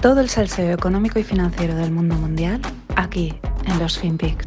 Todo 0.00 0.20
el 0.20 0.28
salseo 0.28 0.72
económico 0.72 1.18
y 1.18 1.24
financiero 1.24 1.74
del 1.74 1.90
mundo 1.90 2.14
mundial 2.14 2.60
aquí 2.96 3.34
en 3.66 3.78
los 3.78 3.98
FinPix. 3.98 4.46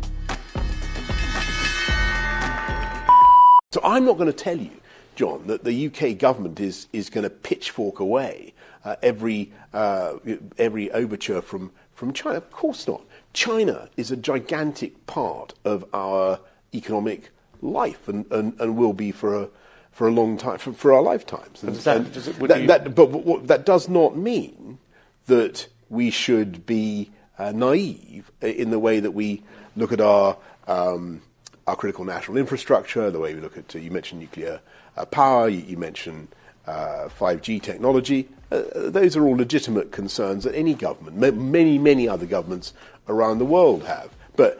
So 3.73 3.81
I'm 3.83 4.05
not 4.05 4.17
going 4.17 4.31
to 4.31 4.33
tell 4.33 4.57
you, 4.57 4.71
John, 5.15 5.43
that 5.47 5.63
the 5.63 5.87
UK 5.87 6.17
government 6.17 6.59
is, 6.59 6.87
is 6.93 7.09
going 7.09 7.23
to 7.23 7.29
pitchfork 7.29 7.99
away 7.99 8.53
uh, 8.85 8.95
every, 9.01 9.51
uh, 9.73 10.13
every 10.57 10.91
overture 10.91 11.41
from, 11.41 11.71
from 11.95 12.11
China. 12.13 12.37
Of 12.37 12.51
course 12.51 12.87
not. 12.87 13.01
China 13.33 13.89
is 13.97 14.11
a 14.11 14.17
gigantic 14.17 15.05
part 15.07 15.53
of 15.63 15.85
our 15.93 16.39
economic 16.73 17.29
life 17.61 18.07
and, 18.09 18.25
and, 18.31 18.59
and 18.59 18.75
will 18.75 18.93
be 18.93 19.11
for 19.11 19.43
a, 19.43 19.47
for 19.91 20.07
a 20.07 20.11
long 20.11 20.37
time, 20.37 20.57
for, 20.57 20.73
for 20.73 20.93
our 20.93 21.01
lifetimes. 21.01 21.63
And, 21.63 21.75
that- 21.75 21.97
and 21.97 22.13
does 22.13 22.27
it- 22.27 22.39
that- 22.47 22.61
you- 22.61 22.67
that- 22.67 22.95
but 22.95 23.09
what, 23.11 23.47
that 23.47 23.65
does 23.65 23.87
not 23.89 24.17
mean 24.17 24.79
that 25.27 25.67
we 25.89 26.09
should 26.09 26.65
be 26.65 27.11
uh, 27.37 27.51
naive 27.51 28.31
in 28.41 28.71
the 28.71 28.79
way 28.79 28.99
that 28.99 29.11
we 29.11 29.43
look 29.75 29.91
at 29.91 30.01
our 30.01 30.37
um, 30.67 31.21
our 31.67 31.75
critical 31.75 32.05
national 32.05 32.37
infrastructure, 32.37 33.11
the 33.11 33.19
way 33.19 33.33
we 33.33 33.41
look 33.41 33.57
at. 33.57 33.75
Uh, 33.75 33.79
you 33.79 33.91
mentioned 33.91 34.21
nuclear 34.21 34.61
uh, 34.97 35.05
power. 35.05 35.47
You, 35.47 35.59
you 35.59 35.77
mentioned 35.77 36.27
uh, 36.67 37.09
5G 37.19 37.61
technology. 37.61 38.29
Uh, 38.51 38.63
those 38.75 39.15
are 39.15 39.25
all 39.25 39.35
legitimate 39.35 39.91
concerns 39.91 40.43
that 40.43 40.55
any 40.55 40.73
government, 40.73 41.17
ma- 41.17 41.31
many 41.31 41.77
many 41.77 42.07
other 42.07 42.25
governments 42.25 42.73
around 43.07 43.39
the 43.39 43.45
world 43.45 43.83
have. 43.85 44.11
But 44.35 44.59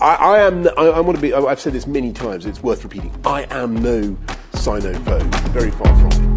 I, 0.00 0.14
I 0.14 0.38
am. 0.40 0.68
I, 0.76 0.88
I 0.88 1.00
want 1.00 1.16
to 1.16 1.22
be. 1.22 1.32
I've 1.32 1.60
said 1.60 1.72
this 1.72 1.86
many 1.86 2.12
times. 2.12 2.46
It's 2.46 2.62
worth 2.62 2.84
repeating. 2.84 3.14
I 3.24 3.46
am 3.50 3.76
no 3.76 4.16
Sinophobe. 4.52 5.34
Very 5.50 5.70
far 5.70 5.86
from 5.98 6.24
it. 6.24 6.27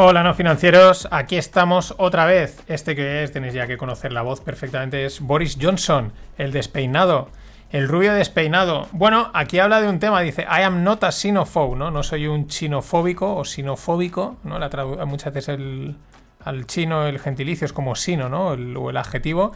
Hola 0.00 0.22
no 0.22 0.32
financieros, 0.32 1.08
aquí 1.10 1.36
estamos 1.36 1.92
otra 1.98 2.24
vez. 2.24 2.62
Este 2.68 2.94
que 2.94 3.24
es, 3.24 3.32
tenéis 3.32 3.54
ya 3.54 3.66
que 3.66 3.76
conocer 3.76 4.12
la 4.12 4.22
voz 4.22 4.40
perfectamente, 4.40 5.04
es 5.04 5.20
Boris 5.20 5.58
Johnson, 5.60 6.12
el 6.36 6.52
despeinado, 6.52 7.30
el 7.72 7.88
rubio 7.88 8.14
despeinado. 8.14 8.86
Bueno, 8.92 9.32
aquí 9.34 9.58
habla 9.58 9.80
de 9.80 9.88
un 9.88 9.98
tema, 9.98 10.20
dice, 10.20 10.42
I 10.42 10.62
am 10.62 10.84
not 10.84 11.02
a 11.02 11.10
xenophobe, 11.10 11.76
¿no? 11.76 11.90
No 11.90 12.04
soy 12.04 12.28
un 12.28 12.46
chinofóbico 12.46 13.34
o 13.34 13.44
sinofóbico, 13.44 14.36
¿no? 14.44 14.60
La 14.60 14.70
muchas 15.04 15.34
veces 15.34 15.48
el, 15.56 15.96
al 16.44 16.68
chino 16.68 17.08
el 17.08 17.18
gentilicio 17.18 17.64
es 17.64 17.72
como 17.72 17.96
sino, 17.96 18.28
¿no? 18.28 18.52
El- 18.52 18.76
o 18.76 18.90
el 18.90 18.96
adjetivo. 18.98 19.50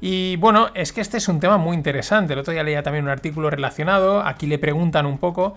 Y 0.00 0.34
bueno, 0.38 0.70
es 0.74 0.92
que 0.92 1.00
este 1.00 1.18
es 1.18 1.28
un 1.28 1.38
tema 1.38 1.58
muy 1.58 1.76
interesante. 1.76 2.32
El 2.32 2.40
otro 2.40 2.52
día 2.52 2.64
leía 2.64 2.82
también 2.82 3.04
un 3.04 3.10
artículo 3.10 3.50
relacionado, 3.50 4.20
aquí 4.20 4.48
le 4.48 4.58
preguntan 4.58 5.06
un 5.06 5.18
poco 5.18 5.54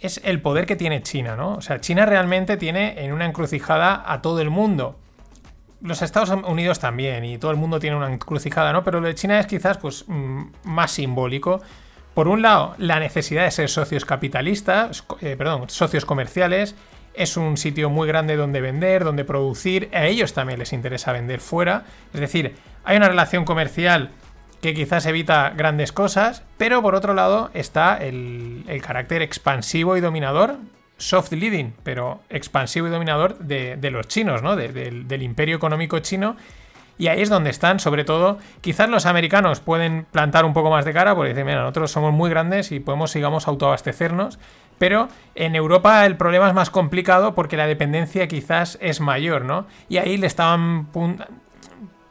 es 0.00 0.20
el 0.24 0.40
poder 0.40 0.66
que 0.66 0.76
tiene 0.76 1.02
China, 1.02 1.36
¿no? 1.36 1.54
O 1.54 1.60
sea, 1.60 1.80
China 1.80 2.06
realmente 2.06 2.56
tiene 2.56 3.04
en 3.04 3.12
una 3.12 3.26
encrucijada 3.26 4.04
a 4.06 4.22
todo 4.22 4.40
el 4.40 4.50
mundo. 4.50 4.98
Los 5.80 6.02
Estados 6.02 6.30
Unidos 6.30 6.78
también, 6.78 7.24
y 7.24 7.38
todo 7.38 7.50
el 7.50 7.56
mundo 7.56 7.78
tiene 7.78 7.96
una 7.96 8.12
encrucijada, 8.12 8.72
¿no? 8.72 8.84
Pero 8.84 9.00
lo 9.00 9.08
de 9.08 9.14
China 9.14 9.38
es 9.38 9.46
quizás 9.46 9.78
pues, 9.78 10.04
mm, 10.06 10.42
más 10.64 10.92
simbólico. 10.92 11.60
Por 12.14 12.28
un 12.28 12.42
lado, 12.42 12.74
la 12.78 13.00
necesidad 13.00 13.44
de 13.44 13.50
ser 13.50 13.68
socios 13.68 14.04
capitalistas, 14.04 15.04
eh, 15.20 15.34
perdón, 15.36 15.68
socios 15.68 16.04
comerciales. 16.04 16.74
Es 17.12 17.36
un 17.36 17.56
sitio 17.56 17.90
muy 17.90 18.08
grande 18.08 18.36
donde 18.36 18.60
vender, 18.60 19.04
donde 19.04 19.24
producir. 19.24 19.90
A 19.92 20.06
ellos 20.06 20.32
también 20.32 20.58
les 20.58 20.72
interesa 20.72 21.12
vender 21.12 21.40
fuera. 21.40 21.84
Es 22.12 22.20
decir, 22.20 22.56
hay 22.84 22.96
una 22.96 23.08
relación 23.08 23.44
comercial 23.44 24.10
que 24.64 24.72
quizás 24.72 25.04
evita 25.04 25.50
grandes 25.54 25.92
cosas, 25.92 26.42
pero 26.56 26.80
por 26.80 26.94
otro 26.94 27.12
lado 27.12 27.50
está 27.52 27.98
el, 27.98 28.64
carácter 28.82 29.20
expansivo 29.20 29.94
y 29.98 30.00
dominador, 30.00 30.56
soft 30.96 31.32
leading, 31.32 31.74
pero 31.82 32.22
expansivo 32.30 32.86
y 32.86 32.90
dominador 32.90 33.36
de, 33.40 33.76
los 33.90 34.08
chinos, 34.08 34.42
¿no? 34.42 34.56
De- 34.56 34.72
del- 34.72 35.22
imperio 35.22 35.54
económico 35.56 35.98
chino. 35.98 36.36
Y 36.96 37.08
ahí 37.08 37.20
es 37.20 37.28
donde 37.28 37.50
están, 37.50 37.78
sobre 37.78 38.04
todo, 38.04 38.38
quizás 38.62 38.88
los 38.88 39.04
americanos 39.04 39.60
pueden 39.60 40.06
plantar 40.10 40.46
un 40.46 40.54
poco 40.54 40.70
más 40.70 40.86
de 40.86 40.94
cara, 40.94 41.14
porque 41.14 41.30
dicen, 41.30 41.44
mira, 41.44 41.60
nosotros 41.60 41.90
somos 41.90 42.14
muy 42.14 42.30
grandes 42.30 42.72
y 42.72 42.80
podemos, 42.80 43.10
sigamos, 43.10 43.46
autoabastecernos. 43.46 44.38
Pero 44.78 45.08
en 45.34 45.56
Europa 45.56 46.06
el 46.06 46.16
problema 46.16 46.48
es 46.48 46.54
más 46.54 46.70
complicado 46.70 47.34
porque 47.34 47.58
la 47.58 47.66
dependencia 47.66 48.28
quizás 48.28 48.78
es 48.80 49.02
mayor, 49.02 49.44
¿no? 49.44 49.66
Y 49.90 49.98
ahí 49.98 50.16
le 50.16 50.26
estaban 50.26 50.86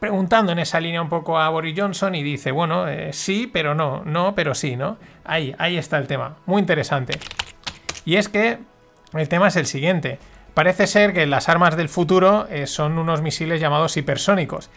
preguntando 0.04 0.52
en 0.52 0.60
esa 0.60 0.82
línea 0.82 1.02
un 1.02 1.08
poco 1.08 1.40
a 1.40 1.48
Boris 1.48 1.80
Johnson 1.80 2.14
y 2.14 2.24
dice, 2.24 2.52
bueno, 2.52 2.90
eh, 2.90 3.14
sí, 3.14 3.50
pero 3.54 3.74
no, 3.74 4.04
no, 4.04 4.36
pero 4.36 4.54
sí, 4.54 4.76
¿no? 4.76 4.98
Ahí, 5.24 5.56
ahí 5.58 5.78
está 5.78 5.98
el 5.98 6.08
tema. 6.08 6.36
Muy 6.46 6.60
interesante. 6.60 7.18
Y 8.04 8.18
es 8.18 8.28
que 8.28 8.58
el 9.14 9.30
tema 9.30 9.48
es 9.48 9.56
el 9.56 9.66
siguiente. 9.66 10.20
Parece 10.54 10.88
ser 10.88 11.14
que 11.14 11.26
las 11.26 11.48
armas 11.48 11.78
del 11.78 11.88
futuro 11.88 12.48
eh, 12.50 12.68
son 12.68 12.98
unos 12.98 13.22
misiles 13.22 13.62
llamados 13.62 13.96
hipersónicos. 13.96 14.70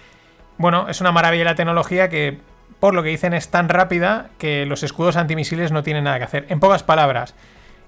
Bueno, 0.59 0.89
es 0.89 1.01
una 1.01 1.11
maravilla 1.11 1.43
la 1.43 1.57
tecnología 1.57 2.09
que, 2.09 2.39
por 2.79 2.95
lo 2.95 3.03
que 3.03 3.09
dicen, 3.09 3.35
es 3.35 3.49
tan 3.49 3.69
rápida 3.69 4.29
que 4.39 4.65
los 4.65 4.85
escudos 4.85 5.17
antimisiles 5.17 5.73
no 5.73 5.83
tienen 5.83 6.05
nada 6.05 6.19
que 6.19 6.25
hacer. 6.25 6.47
En 6.51 6.61
pocas 6.61 6.85
palabras, 6.85 7.35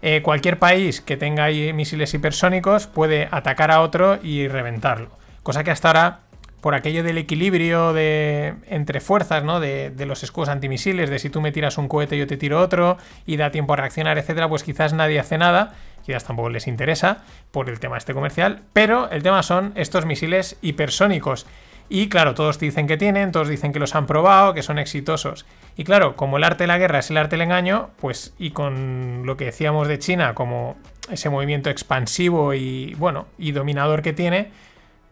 eh, 0.03 0.23
cualquier 0.23 0.59
país 0.59 1.01
que 1.01 1.17
tenga 1.17 1.45
ahí 1.45 1.73
misiles 1.73 2.13
hipersónicos 2.13 2.89
puede 2.89 3.29
atacar 3.31 3.71
a 3.71 3.81
otro 3.81 4.19
y 4.25 4.49
reventarlo. 4.49 5.11
Cosa 5.45 5.63
que 5.63 5.71
hasta 5.71 5.87
ahora, 5.87 6.21
por 6.61 6.75
aquello 6.75 7.03
del 7.03 7.19
equilibrio 7.19 7.93
de, 7.93 8.55
entre 8.67 9.01
fuerzas, 9.01 9.45
¿no? 9.45 9.61
De, 9.61 9.93
los 10.07 10.23
escudos 10.23 10.49
antimisiles, 10.49 11.11
de 11.11 11.19
si 11.19 11.31
tú 11.31 11.41
me 11.41 11.53
tiras 11.53 11.79
un 11.79 11.89
cohete 11.89 12.19
yo 12.19 12.27
te 12.27 12.37
tiro 12.37 12.61
otro 12.61 12.97
y 13.27 13.37
da 13.37 13.51
tiempo 13.51 13.75
a 13.75 13.77
reaccionar, 13.77 14.19
etcétera, 14.19 14.49
pues 14.49 14.63
quizás 14.63 14.93
nadie 14.93 15.21
hace 15.21 15.39
nada, 15.39 15.75
quizás 16.05 16.25
tampoco 16.25 16.51
les 16.51 16.67
interesa 16.67 17.19
por 17.51 17.69
el 17.69 17.79
tema 17.79 17.99
este 17.99 18.15
comercial, 18.15 18.63
pero 18.73 19.11
el 19.11 19.23
tema 19.23 19.43
son 19.43 19.73
estos 19.77 20.07
misiles 20.07 20.57
hipersónicos. 20.63 21.47
Y 21.91 22.09
claro, 22.09 22.35
todos 22.35 22.59
dicen 22.59 22.87
que 22.87 22.99
tienen, 22.99 23.33
todos 23.33 23.49
dicen 23.49 23.73
que 23.73 23.79
los 23.79 23.95
han 23.95 24.07
probado, 24.07 24.53
que 24.53 24.63
son 24.63 24.79
exitosos. 24.79 25.47
Y 25.77 25.85
claro, 25.85 26.17
como 26.17 26.37
el 26.37 26.45
arte 26.45 26.65
de 26.65 26.69
la 26.69 26.77
guerra 26.77 26.99
es 26.99 27.11
el 27.11 27.17
arte 27.17 27.37
del 27.37 27.43
engaño, 27.43 27.91
pues 27.99 28.35
y 28.39 28.51
con 28.51 29.23
lo 29.25 29.37
que 29.37 29.47
decíamos 29.47 29.89
de 29.89 29.99
China 29.99 30.35
como 30.35 30.77
ese 31.11 31.31
movimiento 31.31 31.71
expansivo 31.71 32.53
y 32.53 32.95
bueno, 32.99 33.27
y 33.39 33.53
dominador 33.53 34.03
que 34.03 34.13
tiene, 34.13 34.51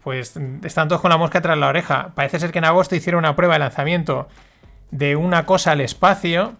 pues 0.06 0.38
están 0.62 0.86
todos 0.86 1.02
con 1.02 1.10
la 1.10 1.16
mosca 1.16 1.40
tras 1.40 1.58
la 1.58 1.66
oreja. 1.66 2.12
Parece 2.14 2.38
ser 2.38 2.52
que 2.52 2.58
en 2.58 2.64
agosto 2.64 2.94
hicieron 2.94 3.24
una 3.24 3.34
prueba 3.34 3.54
de 3.54 3.58
lanzamiento 3.58 4.28
de 4.92 5.16
una 5.16 5.46
cosa 5.46 5.72
al 5.72 5.80
espacio. 5.80 6.52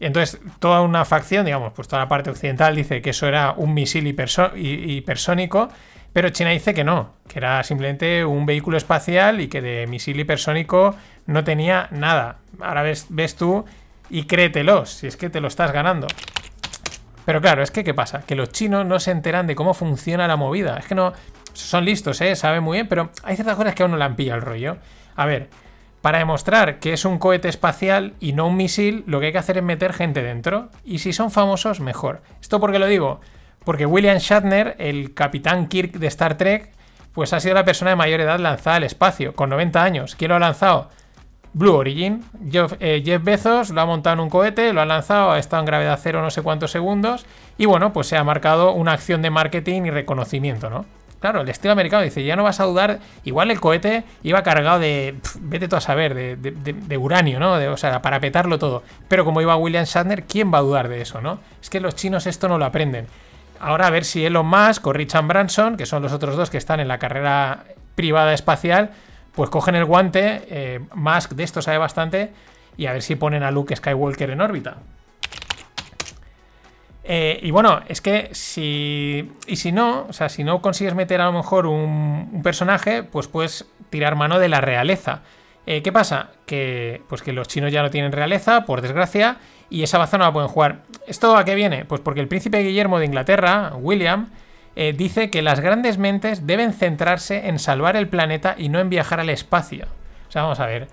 Y 0.00 0.06
entonces 0.06 0.40
toda 0.58 0.80
una 0.80 1.04
facción, 1.04 1.44
digamos, 1.44 1.74
pues 1.74 1.86
toda 1.86 2.00
la 2.00 2.08
parte 2.08 2.30
occidental 2.30 2.74
dice 2.74 3.02
que 3.02 3.10
eso 3.10 3.26
era 3.26 3.52
un 3.58 3.74
misil 3.74 4.06
hipersónico, 4.06 5.68
pero 6.14 6.30
China 6.30 6.48
dice 6.48 6.72
que 6.72 6.82
no, 6.82 7.12
que 7.28 7.40
era 7.40 7.62
simplemente 7.62 8.24
un 8.24 8.46
vehículo 8.46 8.78
espacial 8.78 9.42
y 9.42 9.48
que 9.48 9.60
de 9.60 9.86
misil 9.86 10.18
hipersónico 10.18 10.94
no 11.26 11.44
tenía 11.44 11.88
nada. 11.90 12.38
Ahora 12.58 12.80
ves, 12.80 13.08
ves 13.10 13.36
tú 13.36 13.66
y 14.08 14.24
créetelos, 14.24 14.88
si 14.88 15.08
es 15.08 15.18
que 15.18 15.28
te 15.28 15.42
lo 15.42 15.48
estás 15.48 15.72
ganando. 15.72 16.06
Pero 17.26 17.42
claro, 17.42 17.62
es 17.62 17.70
que 17.70 17.84
¿qué 17.84 17.92
pasa? 17.92 18.22
Que 18.22 18.34
los 18.34 18.48
chinos 18.48 18.86
no 18.86 18.98
se 18.98 19.10
enteran 19.10 19.46
de 19.46 19.54
cómo 19.54 19.74
funciona 19.74 20.26
la 20.26 20.36
movida. 20.36 20.78
Es 20.78 20.86
que 20.86 20.94
no... 20.94 21.12
Son 21.54 21.84
listos, 21.84 22.20
¿eh? 22.20 22.36
Saben 22.36 22.62
muy 22.62 22.76
bien, 22.76 22.88
pero 22.88 23.10
hay 23.22 23.36
ciertas 23.36 23.56
cosas 23.56 23.74
que 23.74 23.82
aún 23.82 23.92
no 23.92 23.98
le 23.98 24.04
han 24.04 24.16
pillado 24.16 24.38
el 24.38 24.44
rollo. 24.44 24.76
A 25.16 25.26
ver, 25.26 25.48
para 26.02 26.18
demostrar 26.18 26.80
que 26.80 26.92
es 26.92 27.06
un 27.06 27.18
cohete 27.18 27.48
espacial 27.48 28.12
y 28.20 28.34
no 28.34 28.48
un 28.48 28.56
misil, 28.56 29.04
lo 29.06 29.20
que 29.20 29.26
hay 29.26 29.32
que 29.32 29.38
hacer 29.38 29.56
es 29.56 29.64
meter 29.64 29.94
gente 29.94 30.22
dentro. 30.22 30.68
Y 30.84 30.98
si 30.98 31.14
son 31.14 31.30
famosos, 31.30 31.80
mejor. 31.80 32.20
¿Esto 32.42 32.60
por 32.60 32.72
qué 32.72 32.78
lo 32.78 32.86
digo? 32.86 33.20
Porque 33.64 33.86
William 33.86 34.18
Shatner, 34.18 34.76
el 34.78 35.14
capitán 35.14 35.66
Kirk 35.66 35.92
de 35.92 36.06
Star 36.08 36.36
Trek, 36.36 36.72
pues 37.12 37.32
ha 37.32 37.40
sido 37.40 37.54
la 37.54 37.64
persona 37.64 37.92
de 37.92 37.96
mayor 37.96 38.20
edad 38.20 38.38
lanzada 38.38 38.76
al 38.76 38.84
espacio, 38.84 39.34
con 39.34 39.48
90 39.48 39.82
años. 39.82 40.14
¿Quién 40.14 40.28
lo 40.28 40.34
ha 40.34 40.40
lanzado? 40.40 40.90
Blue 41.54 41.72
Origin. 41.72 42.22
Jeff, 42.50 42.74
eh, 42.80 43.00
Jeff 43.04 43.22
Bezos 43.22 43.70
lo 43.70 43.80
ha 43.80 43.86
montado 43.86 44.14
en 44.14 44.20
un 44.20 44.28
cohete, 44.28 44.72
lo 44.72 44.82
ha 44.82 44.86
lanzado, 44.86 45.30
ha 45.30 45.38
estado 45.38 45.62
en 45.62 45.66
gravedad 45.66 45.98
cero 46.02 46.20
no 46.20 46.30
sé 46.30 46.42
cuántos 46.42 46.72
segundos. 46.72 47.24
Y 47.56 47.66
bueno, 47.66 47.92
pues 47.92 48.08
se 48.08 48.16
ha 48.16 48.24
marcado 48.24 48.72
una 48.72 48.92
acción 48.92 49.22
de 49.22 49.30
marketing 49.30 49.82
y 49.86 49.90
reconocimiento, 49.90 50.68
¿no? 50.68 50.84
Claro, 51.24 51.40
el 51.40 51.48
estilo 51.48 51.72
americano 51.72 52.02
dice, 52.02 52.22
ya 52.22 52.36
no 52.36 52.42
vas 52.42 52.60
a 52.60 52.64
dudar, 52.64 52.98
igual 53.24 53.50
el 53.50 53.58
cohete 53.58 54.04
iba 54.22 54.42
cargado 54.42 54.78
de, 54.78 55.14
vete 55.40 55.68
tú 55.68 55.76
a 55.76 55.80
saber, 55.80 56.14
de, 56.14 56.98
uranio, 56.98 57.40
¿no? 57.40 57.54
O 57.54 57.76
sea, 57.78 58.02
para 58.02 58.20
petarlo 58.20 58.58
todo. 58.58 58.82
Pero 59.08 59.24
como 59.24 59.40
iba 59.40 59.56
William 59.56 59.86
Shatner, 59.86 60.24
¿quién 60.24 60.52
va 60.52 60.58
a 60.58 60.60
dudar 60.60 60.88
de 60.88 61.00
eso, 61.00 61.22
no? 61.22 61.40
Es 61.62 61.70
que 61.70 61.80
los 61.80 61.94
chinos 61.94 62.26
esto 62.26 62.46
no 62.46 62.58
lo 62.58 62.66
aprenden. 62.66 63.06
Ahora 63.58 63.86
a 63.86 63.90
ver 63.90 64.04
si 64.04 64.22
Elon 64.26 64.44
Musk 64.44 64.86
o 64.86 64.92
Richard 64.92 65.24
Branson, 65.24 65.78
que 65.78 65.86
son 65.86 66.02
los 66.02 66.12
otros 66.12 66.36
dos 66.36 66.50
que 66.50 66.58
están 66.58 66.78
en 66.78 66.88
la 66.88 66.98
carrera 66.98 67.64
privada 67.94 68.34
espacial, 68.34 68.90
pues 69.34 69.48
cogen 69.48 69.76
el 69.76 69.86
guante, 69.86 70.42
eh, 70.50 70.80
Musk 70.92 71.32
de 71.32 71.44
esto 71.44 71.62
sabe 71.62 71.78
bastante, 71.78 72.34
y 72.76 72.84
a 72.84 72.92
ver 72.92 73.00
si 73.00 73.16
ponen 73.16 73.42
a 73.44 73.50
Luke 73.50 73.74
Skywalker 73.74 74.28
en 74.28 74.42
órbita. 74.42 74.76
Eh, 77.06 77.38
y 77.42 77.50
bueno, 77.50 77.80
es 77.88 78.00
que 78.00 78.30
si. 78.32 79.30
Y 79.46 79.56
si 79.56 79.72
no, 79.72 80.06
o 80.08 80.12
sea, 80.12 80.28
si 80.28 80.42
no 80.42 80.62
consigues 80.62 80.94
meter 80.94 81.20
a 81.20 81.26
lo 81.26 81.32
mejor 81.32 81.66
un, 81.66 82.40
personaje, 82.42 83.02
pues 83.02 83.28
puedes 83.28 83.66
tirar 83.90 84.16
mano 84.16 84.38
de 84.38 84.48
la 84.48 84.60
realeza. 84.60 85.22
Eh, 85.66 85.82
¿Qué 85.82 85.92
pasa? 85.92 86.30
Que, 86.46 87.02
pues 87.08 87.22
que 87.22 87.32
los 87.32 87.48
chinos 87.48 87.72
ya 87.72 87.82
no 87.82 87.90
tienen 87.90 88.12
realeza, 88.12 88.64
por 88.64 88.80
desgracia, 88.80 89.38
y 89.70 89.82
esa 89.82 89.98
baza 89.98 90.18
no 90.18 90.24
la 90.24 90.32
pueden 90.32 90.48
jugar. 90.48 90.82
¿Esto 91.06 91.36
a 91.36 91.44
qué 91.44 91.54
viene? 91.54 91.84
Pues 91.84 92.00
porque 92.00 92.20
el 92.20 92.28
príncipe 92.28 92.62
Guillermo 92.62 92.98
de 92.98 93.06
Inglaterra, 93.06 93.72
William, 93.76 94.30
eh, 94.76 94.92
dice 94.96 95.30
que 95.30 95.42
las 95.42 95.60
grandes 95.60 95.98
mentes 95.98 96.46
deben 96.46 96.72
centrarse 96.72 97.48
en 97.48 97.58
salvar 97.58 97.96
el 97.96 98.08
planeta 98.08 98.56
y 98.58 98.68
no 98.68 98.80
en 98.80 98.90
viajar 98.90 99.20
al 99.20 99.30
espacio. 99.30 99.86
O 100.28 100.32
sea, 100.32 100.42
vamos 100.42 100.60
a 100.60 100.66
ver. 100.66 100.88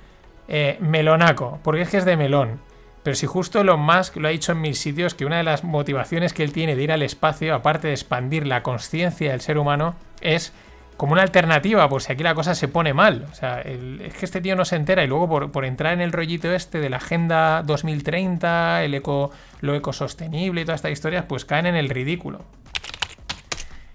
Eh, 0.48 0.78
melonaco, 0.81 1.60
porque 1.63 1.81
es 1.81 1.90
que 1.90 1.98
es 1.98 2.06
de 2.06 2.18
melón. 2.18 2.60
Pero 3.03 3.15
si 3.15 3.25
justo 3.25 3.62
Elon 3.62 3.80
Musk 3.80 4.18
lo 4.18 4.27
ha 4.27 4.31
dicho 4.31 4.51
en 4.51 4.62
mil 4.62 4.75
sitios, 4.75 5.15
que 5.15 5.25
una 5.25 5.38
de 5.38 5.44
las 5.44 5.63
motivaciones 5.63 6.33
que 6.33 6.44
él 6.44 6.51
tiene 6.51 6.75
de 6.75 6.83
ir 6.83 6.92
al 6.92 7.01
espacio, 7.01 7.56
aparte 7.56 7.88
de 7.88 7.94
expandir 7.94 8.45
la 8.45 8.62
conciencia 8.62 9.31
del 9.31 9.42
ser 9.42 9.57
humano, 9.57 9.95
es 10.21 10.53
como 10.98 11.13
una 11.13 11.24
alternativa, 11.24 11.89
por 11.89 12.03
si 12.03 12.12
aquí 12.12 12.21
la 12.21 12.36
cosa 12.36 12.53
se 12.53 12.68
pone 12.68 12.94
mal. 12.94 13.25
O 13.31 13.33
sea, 13.33 13.62
es 13.62 14.13
que 14.13 14.24
este 14.24 14.39
tío 14.39 14.56
no 14.56 14.65
se 14.65 14.75
entera 14.75 15.03
y 15.03 15.07
luego 15.07 15.51
por, 15.51 15.65
entrar 15.65 15.94
en 15.94 16.01
el 16.01 16.12
rollito 16.12 16.53
este 16.53 16.80
de 16.80 16.92
la 16.92 16.98
Agenda 16.98 17.63
2030, 17.63 18.83
el 18.83 18.94
eco, 18.94 19.31
lo 19.62 19.74
ecosostenible 19.74 20.62
y 20.62 20.65
todas 20.65 20.77
estas 20.77 20.92
historias, 20.92 21.25
pues 21.27 21.44
caen 21.44 21.65
en 21.65 21.75
el 21.75 21.89
ridículo. 21.89 22.45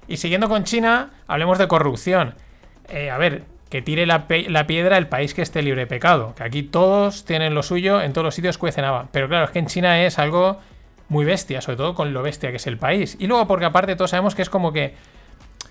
Y 0.08 0.16
siguiendo 0.16 0.48
con 0.48 0.64
China, 0.64 1.10
hablemos 1.28 1.58
de 1.58 1.68
corrupción. 1.68 2.34
Eh, 2.88 3.10
a 3.10 3.18
ver, 3.18 3.44
que 3.76 3.82
tire 3.82 4.06
la, 4.06 4.26
piedra 4.26 4.96
el 4.96 5.06
país 5.06 5.34
que 5.34 5.42
esté 5.42 5.60
libre 5.60 5.82
de 5.82 5.86
pecado. 5.86 6.34
Que 6.34 6.44
aquí 6.44 6.62
todos 6.62 7.26
tienen 7.26 7.54
lo 7.54 7.62
suyo, 7.62 8.00
en 8.00 8.14
todos 8.14 8.24
los 8.24 8.34
sitios 8.34 8.56
cuecen 8.56 8.86
Pero 9.12 9.28
claro, 9.28 9.44
es 9.44 9.50
que 9.50 9.58
en 9.58 9.66
China 9.66 10.02
es 10.02 10.18
algo 10.18 10.60
muy 11.10 11.26
bestia, 11.26 11.60
sobre 11.60 11.76
todo 11.76 11.94
con 11.94 12.14
lo 12.14 12.22
bestia 12.22 12.50
que 12.50 12.56
es 12.56 12.66
el 12.66 12.78
país. 12.78 13.18
Y 13.20 13.26
luego 13.26 13.46
porque 13.46 13.66
aparte 13.66 13.94
todos 13.94 14.12
sabemos 14.12 14.34
que 14.34 14.40
es 14.40 14.48
como 14.48 14.72
que 14.72 14.94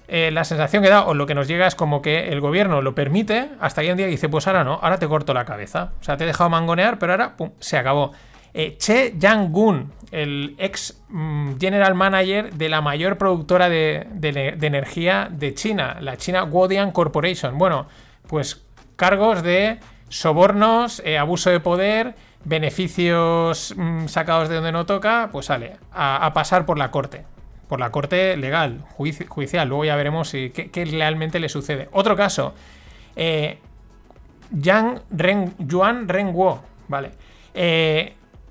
eh, 0.07 0.29
la 0.29 0.43
sensación 0.43 0.83
que 0.83 0.89
da 0.89 1.03
o 1.05 1.15
lo 1.15 1.25
que 1.25 1.33
nos 1.33 1.47
llega 1.47 1.65
es 1.65 1.73
como 1.73 2.03
que 2.03 2.27
el 2.29 2.41
gobierno 2.41 2.83
lo 2.83 2.93
permite 2.93 3.49
hasta 3.59 3.81
que 3.81 3.89
un 3.89 3.97
día 3.97 4.05
dice, 4.05 4.29
pues 4.29 4.45
ahora 4.45 4.63
no, 4.63 4.77
ahora 4.83 4.99
te 4.99 5.07
corto 5.07 5.33
la 5.33 5.45
cabeza. 5.45 5.93
O 5.99 6.03
sea, 6.03 6.15
te 6.15 6.25
he 6.25 6.27
dejado 6.27 6.51
mangonear, 6.51 6.99
pero 6.99 7.13
ahora, 7.13 7.35
se 7.59 7.75
acabó. 7.75 8.11
Eh, 8.57 8.77
che 8.77 9.13
Yang-gun, 9.19 9.91
el 10.11 10.55
ex 10.57 10.97
mm, 11.09 11.57
general 11.59 11.93
manager 11.93 12.53
de 12.53 12.69
la 12.69 12.79
mayor 12.79 13.17
productora 13.17 13.67
de, 13.67 14.07
energía 14.61 15.27
de 15.29 15.53
China, 15.53 15.97
la 15.99 16.15
China 16.15 16.43
Guodian 16.43 16.93
Corporation. 16.93 17.57
Bueno, 17.57 17.87
pues 18.29 18.63
cargos 18.95 19.43
de 19.43 19.79
sobornos, 20.07 21.01
eh, 21.03 21.17
abuso 21.17 21.49
de 21.49 21.59
poder, 21.59 22.15
beneficios 22.45 23.73
mm, 23.75 24.07
sacados 24.07 24.47
de 24.47 24.55
donde 24.55 24.71
no 24.71 24.85
toca, 24.85 25.27
pues 25.33 25.47
sale, 25.47 25.75
a, 25.91 26.31
pasar 26.33 26.65
por 26.65 26.77
la 26.77 26.91
corte. 26.91 27.25
Por 27.67 27.81
la 27.81 27.91
corte 27.91 28.37
legal, 28.37 28.85
judicial. 28.95 29.67
Luego 29.67 29.83
ya 29.83 29.97
veremos 29.97 30.31
qué, 30.31 30.87
realmente 30.89 31.41
le 31.41 31.49
sucede. 31.49 31.89
Otro 31.91 32.15
caso. 32.15 32.53
Eh, 33.17 33.59
Yang 34.49 35.01
Ren, 35.11 35.55
Yuan 35.57 36.07
Renguo, 36.07 36.61
¿vale? 36.87 37.11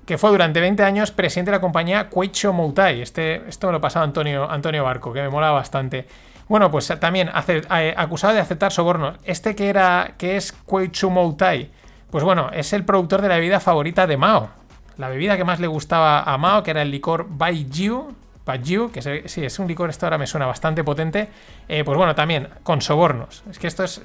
Que 0.05 0.17
fue 0.17 0.29
durante 0.29 0.59
20 0.59 0.83
años 0.83 1.11
presidente 1.11 1.51
de 1.51 1.57
la 1.57 1.61
compañía 1.61 2.09
Kuicho 2.09 2.53
Moutai. 2.53 3.01
Este, 3.01 3.47
esto 3.47 3.67
me 3.67 3.73
lo 3.73 3.81
pasaba 3.81 4.05
Antonio, 4.05 4.49
Antonio 4.49 4.83
Barco, 4.83 5.11
que 5.11 5.21
me 5.21 5.29
mola 5.29 5.51
bastante. 5.51 6.07
Bueno, 6.47 6.69
pues 6.69 6.93
también 6.99 7.29
acusado 7.33 8.33
de 8.33 8.39
aceptar 8.39 8.71
sobornos. 8.71 9.17
Este 9.23 9.55
que 9.55 9.67
era, 9.67 10.13
que 10.17 10.37
es 10.37 10.51
Kuicho 10.51 11.09
Moutai, 11.09 11.71
pues 12.11 12.23
bueno, 12.23 12.49
es 12.53 12.71
el 12.73 12.85
productor 12.85 13.21
de 13.21 13.29
la 13.29 13.35
bebida 13.35 13.59
favorita 13.59 14.05
de 14.05 14.17
Mao. 14.17 14.49
La 14.97 15.09
bebida 15.09 15.37
que 15.37 15.43
más 15.43 15.59
le 15.59 15.67
gustaba 15.67 16.21
a 16.21 16.37
Mao, 16.37 16.63
que 16.63 16.71
era 16.71 16.83
el 16.83 16.91
licor 16.91 17.25
Baijiu, 17.27 18.15
Baijiu, 18.45 18.91
que 18.91 19.01
sí, 19.01 19.43
es 19.43 19.59
un 19.59 19.67
licor, 19.67 19.89
esto 19.89 20.05
ahora 20.05 20.17
me 20.17 20.27
suena 20.27 20.45
bastante 20.45 20.83
potente. 20.83 21.29
Eh, 21.67 21.83
pues 21.83 21.97
bueno, 21.97 22.13
también 22.13 22.47
con 22.63 22.81
sobornos. 22.81 23.43
Es 23.49 23.57
que 23.57 23.67
esto 23.67 23.83
es, 23.83 24.01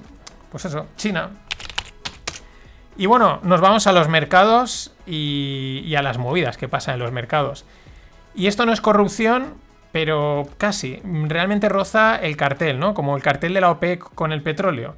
pues 0.51 0.65
eso, 0.65 0.87
China. 0.97 1.31
Y 2.97 3.07
bueno, 3.07 3.41
nos 3.43 3.61
vamos 3.61 3.87
a 3.87 3.93
los 3.93 4.09
mercados 4.09 4.93
y, 5.11 5.95
a 5.97 6.03
las 6.03 6.19
movidas 6.19 6.57
que 6.57 6.69
pasan 6.69 6.95
en 6.95 7.01
los 7.01 7.13
mercados. 7.13 7.65
Y 8.35 8.47
esto 8.47 8.65
no 8.65 8.73
es 8.73 8.81
corrupción, 8.81 9.55
pero 9.93 10.49
casi. 10.57 11.01
Realmente 11.05 11.69
roza 11.69 12.17
el 12.17 12.37
cartel, 12.37 12.79
¿no? 12.79 12.95
Como 12.95 13.17
el 13.17 13.23
cartel 13.23 13.55
de 13.55 13.61
la 13.61 13.71
OPEC 13.71 14.01
con 14.15 14.33
el 14.33 14.43
petróleo. 14.43 14.95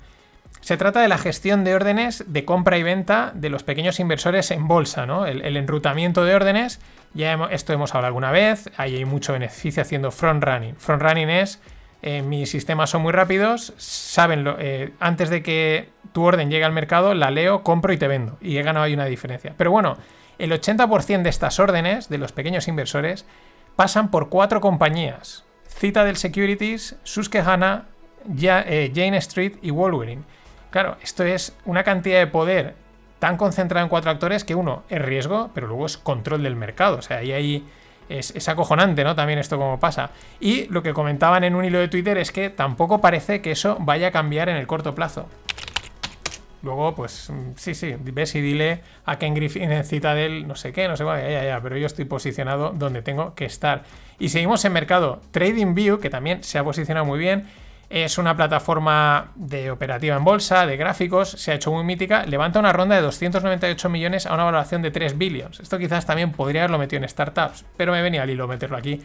Se 0.60 0.76
trata 0.76 1.00
de 1.00 1.08
la 1.08 1.18
gestión 1.18 1.64
de 1.64 1.74
órdenes 1.74 2.24
de 2.28 2.44
compra 2.44 2.78
y 2.78 2.84
venta 2.84 3.32
de 3.34 3.48
los 3.48 3.64
pequeños 3.64 3.98
inversores 3.98 4.50
en 4.52 4.68
bolsa, 4.68 5.06
¿no? 5.06 5.26
El, 5.26 5.56
enrutamiento 5.56 6.24
de 6.24 6.36
órdenes, 6.36 6.80
ya 7.14 7.48
esto 7.50 7.72
hemos 7.72 7.94
hablado 7.94 8.08
alguna 8.08 8.30
vez, 8.30 8.70
ahí 8.76 8.94
hay 8.94 9.04
mucho 9.04 9.32
beneficio 9.32 9.82
haciendo 9.82 10.12
front 10.12 10.44
running. 10.44 10.76
Front 10.76 11.02
running 11.02 11.30
es 11.30 11.60
eh, 12.02 12.22
mis 12.22 12.50
sistemas 12.50 12.90
son 12.90 13.02
muy 13.02 13.12
rápidos, 13.12 13.74
saben, 13.76 14.44
eh, 14.58 14.92
antes 14.98 15.30
de 15.30 15.42
que 15.42 15.88
tu 16.12 16.24
orden 16.24 16.50
llegue 16.50 16.64
al 16.64 16.72
mercado, 16.72 17.14
la 17.14 17.30
leo, 17.30 17.62
compro 17.62 17.92
y 17.92 17.96
te 17.96 18.08
vendo. 18.08 18.36
Y 18.40 18.58
he 18.58 18.62
ganado 18.62 18.84
ahí 18.84 18.94
una 18.94 19.06
diferencia. 19.06 19.54
Pero 19.56 19.70
bueno, 19.70 19.96
el 20.38 20.50
80% 20.50 21.22
de 21.22 21.30
estas 21.30 21.60
órdenes, 21.60 22.08
de 22.08 22.18
los 22.18 22.32
pequeños 22.32 22.66
inversores, 22.66 23.24
pasan 23.76 24.10
por 24.10 24.28
cuatro 24.28 24.60
compañías. 24.60 25.44
Citadel 25.68 26.16
Securities, 26.16 26.96
Susquehanna, 27.04 27.86
eh, 28.40 28.92
Jane 28.94 29.16
Street 29.18 29.54
y 29.62 29.70
Wolverine. 29.70 30.22
Claro, 30.70 30.96
esto 31.02 31.22
es 31.22 31.56
una 31.64 31.84
cantidad 31.84 32.18
de 32.18 32.26
poder 32.26 32.74
tan 33.20 33.36
concentrada 33.36 33.84
en 33.84 33.88
cuatro 33.88 34.10
actores 34.10 34.42
que 34.42 34.56
uno 34.56 34.82
es 34.88 35.00
riesgo, 35.00 35.50
pero 35.54 35.68
luego 35.68 35.86
es 35.86 35.96
control 35.96 36.42
del 36.42 36.56
mercado. 36.56 36.98
O 36.98 37.02
sea, 37.02 37.18
ahí 37.18 37.30
hay 37.30 37.64
es, 38.08 38.48
acojonante, 38.48 39.04
¿no? 39.04 39.14
También 39.14 39.38
esto 39.38 39.58
como 39.58 39.78
pasa. 39.80 40.10
Y 40.40 40.66
lo 40.66 40.82
que 40.82 40.92
comentaban 40.92 41.44
en 41.44 41.54
un 41.54 41.64
hilo 41.64 41.78
de 41.78 41.88
Twitter 41.88 42.18
es 42.18 42.32
que 42.32 42.50
tampoco 42.50 43.00
parece 43.00 43.40
que 43.40 43.52
eso 43.52 43.76
vaya 43.80 44.08
a 44.08 44.10
cambiar 44.10 44.48
en 44.48 44.56
el 44.56 44.66
corto 44.66 44.94
plazo. 44.94 45.26
Luego, 46.62 46.94
pues 46.94 47.32
sí, 47.56 47.74
sí, 47.74 47.96
ves 47.98 48.36
y 48.36 48.40
dile 48.40 48.82
a 49.04 49.18
Ken 49.18 49.34
Griffin 49.34 49.72
en 49.72 49.84
Citadel, 49.84 50.46
no 50.46 50.54
sé 50.54 50.72
qué, 50.72 50.86
no 50.86 50.96
sé 50.96 51.04
qué, 51.04 51.32
ya, 51.32 51.44
ya, 51.44 51.60
pero 51.60 51.76
yo 51.76 51.86
estoy 51.86 52.04
posicionado 52.04 52.70
donde 52.70 53.02
tengo 53.02 53.34
que 53.34 53.44
estar. 53.44 53.82
Y 54.20 54.28
seguimos 54.28 54.64
en 54.64 54.72
mercado. 54.72 55.20
TradingView, 55.32 55.98
que 55.98 56.08
también 56.08 56.44
se 56.44 56.58
ha 56.58 56.64
posicionado 56.64 57.04
muy 57.04 57.18
bien, 57.18 57.48
es 57.92 58.16
una 58.16 58.34
plataforma 58.34 59.32
de 59.34 59.70
operativa 59.70 60.16
en 60.16 60.24
bolsa, 60.24 60.64
de 60.64 60.78
gráficos, 60.78 61.28
se 61.30 61.52
ha 61.52 61.54
hecho 61.54 61.70
muy 61.70 61.84
mítica, 61.84 62.24
levanta 62.24 62.58
una 62.58 62.72
ronda 62.72 62.96
de 62.96 63.02
298 63.02 63.88
millones 63.90 64.24
a 64.24 64.32
una 64.32 64.44
valoración 64.44 64.80
de 64.80 64.90
3 64.90 65.18
billions. 65.18 65.60
Esto 65.60 65.78
quizás 65.78 66.06
también 66.06 66.32
podría 66.32 66.62
haberlo 66.62 66.78
metido 66.78 67.02
en 67.02 67.08
startups, 67.08 67.66
pero 67.76 67.92
me 67.92 68.00
venía 68.00 68.22
al 68.22 68.30
hilo 68.30 68.48
meterlo 68.48 68.78
aquí. 68.78 69.02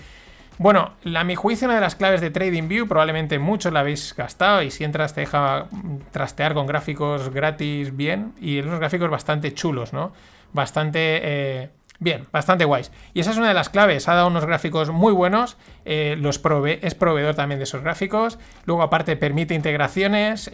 Bueno, 0.58 0.94
a 1.16 1.24
mi 1.26 1.36
juicio 1.36 1.68
una 1.68 1.76
de 1.76 1.82
las 1.82 1.96
claves 1.96 2.22
de 2.22 2.32
TradingView, 2.32 2.88
probablemente 2.88 3.38
muchos 3.40 3.74
la 3.74 3.82
habéis 3.82 4.16
gastado 4.16 4.64
y 4.64 4.72
si 4.72 4.86
entras 4.86 5.14
te 5.14 5.22
deja 5.22 5.68
trastear 6.12 6.54
con 6.54 6.66
gráficos 6.66 7.30
gratis 7.30 7.96
bien 7.96 8.34
y 8.40 8.60
unos 8.60 8.80
gráficos 8.80 9.10
bastante 9.10 9.54
chulos, 9.54 9.92
¿no? 9.92 10.14
Bastante... 10.54 11.20
Eh, 11.22 11.70
Bien, 12.00 12.28
bastante 12.32 12.64
guays. 12.64 12.92
Y 13.16 13.22
esa 13.22 13.32
es 13.32 13.38
una 13.38 13.48
de 13.48 13.56
las 13.56 13.70
claves. 13.70 14.08
Ha 14.08 14.14
dado 14.14 14.28
unos 14.28 14.46
gráficos 14.46 14.92
muy 14.92 15.12
buenos. 15.14 15.58
Eh, 15.84 16.16
los 16.20 16.40
es 16.82 16.96
proveedor 16.96 17.36
también 17.36 17.58
de 17.58 17.64
esos 17.64 17.82
gráficos. 17.82 18.38
Luego, 18.66 18.84
aparte, 18.84 19.16
permite 19.16 19.56
integraciones 19.56 20.52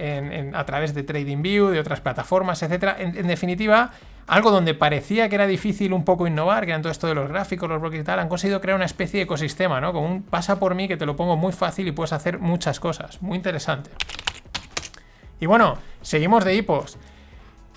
a 0.54 0.66
través 0.66 0.94
de 0.94 1.04
TradingView, 1.04 1.68
de 1.68 1.80
otras 1.80 2.00
plataformas, 2.00 2.64
etc. 2.64 2.96
En, 2.98 3.28
definitiva, 3.28 3.92
algo 4.26 4.52
donde 4.52 4.74
parecía 4.74 5.28
que 5.28 5.36
era 5.36 5.46
difícil 5.46 5.92
un 5.92 6.06
poco 6.06 6.28
innovar, 6.28 6.64
que 6.64 6.72
eran 6.72 6.82
todo 6.82 6.94
esto 6.94 7.08
de 7.08 7.16
los 7.16 7.28
gráficos, 7.28 7.68
los 7.68 7.82
bloques 7.82 8.00
y 8.00 8.04
tal, 8.04 8.20
han 8.20 8.30
conseguido 8.30 8.62
crear 8.62 8.78
una 8.78 8.86
especie 8.86 9.18
de 9.18 9.24
ecosistema, 9.26 9.82
¿no? 9.82 9.92
Como 9.92 10.08
un 10.08 10.24
pasa 10.24 10.60
por 10.60 10.76
mí 10.76 10.88
que 10.88 10.96
te 10.96 11.06
lo 11.06 11.18
pongo 11.18 11.36
muy 11.36 11.52
fácil 11.52 11.88
y 11.90 11.92
puedes 11.92 12.14
hacer 12.14 12.40
muchas 12.40 12.80
cosas. 12.80 13.22
Muy 13.22 13.36
interesante. 13.36 13.90
Y 15.42 15.46
bueno, 15.46 15.78
seguimos 16.02 16.46
de 16.46 16.56
hipos. 16.56 16.98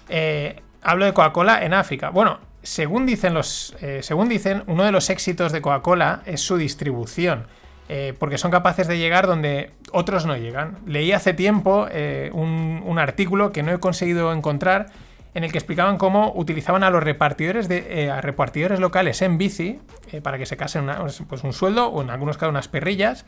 Eh, 0.08 0.62
hablo 0.82 1.04
de 1.04 1.12
Coca-Cola 1.12 1.64
en 1.64 1.74
África. 1.74 2.10
Bueno, 2.10 2.38
según 2.66 3.06
dicen, 3.06 3.32
los, 3.32 3.76
eh, 3.80 4.00
según 4.02 4.28
dicen, 4.28 4.64
uno 4.66 4.82
de 4.82 4.90
los 4.90 5.08
éxitos 5.08 5.52
de 5.52 5.62
Coca-Cola 5.62 6.22
es 6.26 6.40
su 6.40 6.56
distribución. 6.56 7.46
Eh, 7.88 8.14
porque 8.18 8.36
son 8.36 8.50
capaces 8.50 8.88
de 8.88 8.98
llegar 8.98 9.28
donde 9.28 9.70
otros 9.92 10.26
no 10.26 10.36
llegan. 10.36 10.78
Leí 10.86 11.12
hace 11.12 11.34
tiempo 11.34 11.86
eh, 11.88 12.30
un, 12.32 12.98
artículo 12.98 13.52
que 13.52 13.62
no 13.62 13.72
he 13.72 13.78
conseguido 13.78 14.32
encontrar 14.32 14.86
en 15.34 15.44
el 15.44 15.52
que 15.52 15.58
explicaban 15.58 15.96
cómo 15.96 16.32
utilizaban 16.34 16.82
a 16.82 16.90
los 16.90 17.04
repartidores, 17.04 17.68
de, 17.68 18.10
a 18.10 18.20
repartidores 18.20 18.80
locales 18.80 19.22
en 19.22 19.38
bici 19.38 19.78
para 20.22 20.38
que 20.38 20.46
se 20.46 20.56
casen 20.56 20.90
pues 21.28 21.44
un 21.44 21.52
sueldo 21.52 21.86
o 21.88 22.02
en 22.02 22.10
algunos 22.10 22.38
casos 22.38 22.50
unas 22.50 22.66
perrillas, 22.66 23.26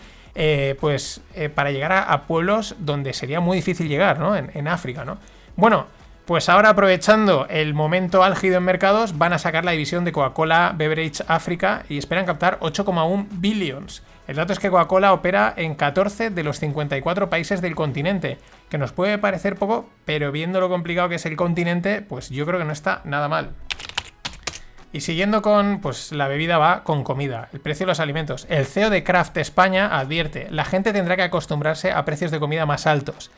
pues 0.80 1.20
para 1.54 1.70
llegar 1.70 1.92
a, 1.92 2.26
pueblos 2.26 2.74
donde 2.78 3.12
sería 3.12 3.40
muy 3.40 3.58
difícil 3.58 3.88
llegar, 3.88 4.18
¿no? 4.18 4.34
En, 4.34 4.50
en 4.54 4.66
África, 4.66 5.04
¿no? 5.04 5.18
Bueno, 5.54 5.86
pues 6.28 6.50
ahora 6.50 6.68
aprovechando 6.68 7.46
el 7.48 7.72
momento 7.72 8.22
álgido 8.22 8.58
en 8.58 8.64
mercados, 8.64 9.16
van 9.16 9.32
a 9.32 9.38
sacar 9.38 9.64
la 9.64 9.70
división 9.70 10.04
de 10.04 10.12
Coca-Cola 10.12 10.74
Beverage 10.76 11.24
África 11.26 11.84
y 11.88 11.96
esperan 11.96 12.26
captar 12.26 12.60
8,1 12.60 13.28
billions. 13.30 14.02
El 14.26 14.36
dato 14.36 14.52
es 14.52 14.58
que 14.58 14.68
Coca-Cola 14.68 15.14
opera 15.14 15.54
en 15.56 15.74
14 15.74 16.28
de 16.28 16.42
los 16.44 16.58
54 16.58 17.30
países 17.30 17.62
del 17.62 17.74
continente, 17.74 18.36
que 18.68 18.76
nos 18.76 18.92
puede 18.92 19.16
parecer 19.16 19.56
poco, 19.56 19.88
pero 20.04 20.30
viendo 20.30 20.60
lo 20.60 20.68
complicado 20.68 21.08
que 21.08 21.14
es 21.14 21.24
el 21.24 21.34
continente, 21.34 22.02
pues 22.02 22.28
yo 22.28 22.44
creo 22.44 22.58
que 22.58 22.66
no 22.66 22.74
está 22.74 23.00
nada 23.04 23.28
mal. 23.28 23.52
Y 24.92 25.00
siguiendo 25.00 25.40
con, 25.40 25.80
pues 25.80 26.12
la 26.12 26.28
bebida 26.28 26.58
va 26.58 26.84
con 26.84 27.04
comida, 27.04 27.48
el 27.54 27.60
precio 27.60 27.86
de 27.86 27.92
los 27.92 28.00
alimentos. 28.00 28.46
El 28.50 28.66
CEO 28.66 28.90
de 28.90 29.02
Kraft 29.02 29.34
España 29.38 29.98
advierte, 29.98 30.48
la 30.50 30.66
gente 30.66 30.92
tendrá 30.92 31.16
que 31.16 31.22
acostumbrarse 31.22 31.90
a 31.90 32.04
precios 32.04 32.30
de 32.30 32.38
comida 32.38 32.66
más 32.66 32.86
altos. 32.86 33.30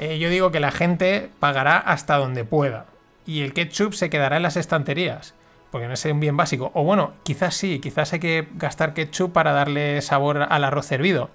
Eh, 0.00 0.18
yo 0.18 0.30
digo 0.30 0.50
que 0.50 0.60
la 0.60 0.70
gente 0.70 1.28
pagará 1.40 1.76
hasta 1.76 2.16
donde 2.16 2.42
pueda. 2.42 2.86
Y 3.26 3.42
el 3.42 3.52
ketchup 3.52 3.92
se 3.92 4.08
quedará 4.08 4.38
en 4.38 4.42
las 4.42 4.56
estanterías. 4.56 5.34
Porque 5.70 5.88
no 5.88 5.92
es 5.92 6.02
un 6.06 6.20
bien 6.20 6.38
básico. 6.38 6.70
O 6.72 6.84
bueno, 6.84 7.12
quizás 7.22 7.54
sí, 7.54 7.80
quizás 7.80 8.14
hay 8.14 8.18
que 8.18 8.48
gastar 8.54 8.94
ketchup 8.94 9.30
para 9.32 9.52
darle 9.52 10.00
sabor 10.00 10.46
al 10.48 10.64
arroz 10.64 10.86
servido. 10.86 11.28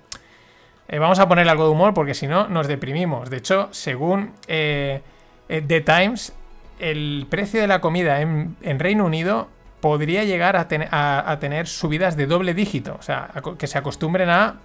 Eh, 0.87 0.97
vamos 0.97 1.19
a 1.19 1.27
poner 1.27 1.47
algo 1.47 1.65
de 1.65 1.69
humor 1.69 1.93
porque 1.93 2.15
si 2.15 2.25
no 2.25 2.47
nos 2.47 2.67
deprimimos. 2.67 3.29
De 3.29 3.37
hecho, 3.37 3.69
según 3.69 4.33
eh, 4.47 5.03
The 5.47 5.81
Times, 5.81 6.33
el 6.79 7.27
precio 7.29 7.61
de 7.61 7.67
la 7.67 7.81
comida 7.81 8.19
en, 8.19 8.55
Reino 8.79 9.05
Unido 9.05 9.47
podría 9.79 10.23
llegar 10.23 10.57
a, 10.57 11.39
tener 11.39 11.67
subidas 11.67 12.17
de 12.17 12.25
doble 12.25 12.55
dígito. 12.55 12.97
O 12.99 13.03
sea, 13.03 13.29
que 13.59 13.67
se 13.67 13.77
acostumbren 13.77 14.29
a... 14.31 14.55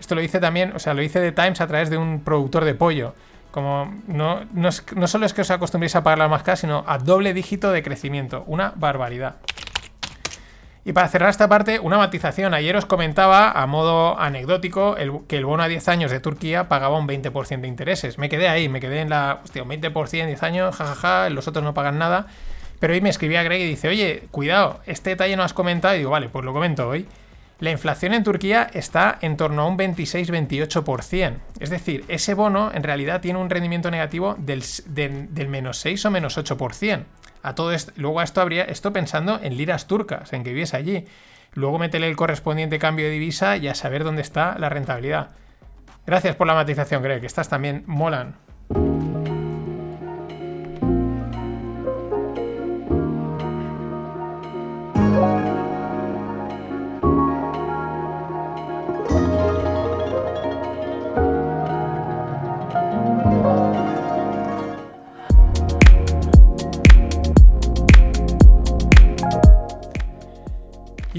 Esto 0.00 0.14
lo 0.14 0.22
dice 0.22 0.40
también, 0.40 0.72
o 0.74 0.78
sea, 0.78 0.94
lo 0.94 1.02
dice 1.02 1.20
The 1.20 1.32
Times 1.32 1.60
a 1.60 1.66
través 1.66 1.90
de 1.90 1.98
un 1.98 2.20
productor 2.20 2.64
de 2.64 2.74
pollo. 2.74 3.12
Como 3.50 3.94
no, 4.06 4.44
no, 4.52 4.72
solo 4.72 5.26
es 5.26 5.34
que 5.34 5.42
os 5.42 5.50
acostumbréis 5.50 5.96
a 5.96 6.02
pagar 6.02 6.18
la 6.18 6.28
más 6.28 6.58
sino 6.58 6.84
a 6.86 6.98
doble 6.98 7.34
dígito 7.34 7.72
de 7.72 7.82
crecimiento. 7.82 8.44
Una 8.46 8.72
barbaridad. 8.76 9.36
Y 10.84 10.92
para 10.92 11.08
cerrar 11.08 11.28
esta 11.28 11.48
parte, 11.48 11.78
una 11.78 11.98
matización. 11.98 12.54
Ayer 12.54 12.74
os 12.74 12.86
comentaba, 12.86 13.50
a 13.50 13.66
modo 13.66 14.18
anecdótico, 14.18 14.96
que 15.28 15.36
el 15.36 15.44
bono 15.44 15.62
a 15.62 15.68
10 15.68 15.88
años 15.88 16.10
de 16.10 16.20
Turquía 16.20 16.68
pagaba 16.68 16.98
un 16.98 17.06
20% 17.06 17.60
de 17.60 17.68
intereses. 17.68 18.18
Me 18.18 18.28
quedé 18.28 18.48
ahí, 18.48 18.68
me 18.68 18.80
quedé 18.80 19.00
en 19.00 19.10
la. 19.10 19.40
Hostia, 19.44 19.62
un 19.62 19.68
20% 19.68 20.20
en 20.20 20.26
10 20.28 20.42
años, 20.42 20.74
jajaja, 20.76 21.28
los 21.28 21.46
otros 21.46 21.64
no 21.64 21.74
pagan 21.74 21.98
nada. 21.98 22.26
Pero 22.78 22.94
hoy 22.94 23.02
me 23.02 23.10
escribía 23.10 23.42
Greg 23.42 23.60
y 23.60 23.68
dice, 23.68 23.88
oye, 23.88 24.24
cuidado, 24.30 24.80
este 24.86 25.10
detalle 25.10 25.36
no 25.36 25.42
has 25.42 25.52
comentado. 25.52 25.94
Y 25.94 25.98
digo, 25.98 26.10
vale, 26.10 26.30
pues 26.30 26.44
lo 26.46 26.54
comento 26.54 26.88
hoy. 26.88 27.06
La 27.60 27.70
inflación 27.70 28.14
en 28.14 28.24
Turquía 28.24 28.70
está 28.72 29.18
en 29.20 29.36
torno 29.36 29.62
a 29.62 29.66
un 29.66 29.76
26-28%. 29.76 31.34
Es 31.60 31.68
decir, 31.68 32.06
ese 32.08 32.32
bono 32.32 32.72
en 32.72 32.82
realidad 32.82 33.20
tiene 33.20 33.38
un 33.38 33.50
rendimiento 33.50 33.90
negativo 33.90 34.34
del, 34.38 34.64
menos 35.48 35.76
6 35.76 36.06
o 36.06 36.10
menos 36.10 36.38
8% 36.38 37.04
a 37.42 37.54
todo 37.54 37.72
esto, 37.72 37.92
luego 37.96 38.20
a 38.20 38.24
esto 38.24 38.40
habría, 38.40 38.64
esto 38.64 38.92
pensando 38.92 39.38
en 39.42 39.58
liras 39.58 39.86
turcas, 39.86 40.32
en 40.32 40.42
que 40.42 40.50
viviese 40.50 40.76
allí. 40.76 41.04
Luego 41.52 41.78
métele 41.78 42.08
el 42.08 42.16
correspondiente 42.16 42.78
cambio 42.78 43.04
de 43.04 43.12
divisa 43.12 43.58
y 43.58 43.68
a 43.68 43.74
saber 43.74 44.04
dónde 44.04 44.22
está 44.22 44.58
la 44.58 44.70
rentabilidad. 44.70 45.30
Gracias 46.06 46.36
por 46.36 46.46
la 46.46 46.54
matización, 46.54 47.02
Greg, 47.02 47.24
estas 47.24 47.50
también 47.50 47.82
molan. 47.86 48.36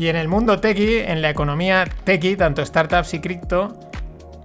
Y 0.01 0.09
en 0.09 0.15
el 0.15 0.27
mundo 0.27 0.59
techie, 0.59 1.11
en 1.11 1.21
la 1.21 1.29
economía 1.29 1.85
techie, 2.03 2.35
tanto 2.35 2.65
startups 2.65 3.13
y 3.13 3.19
cripto, 3.19 3.77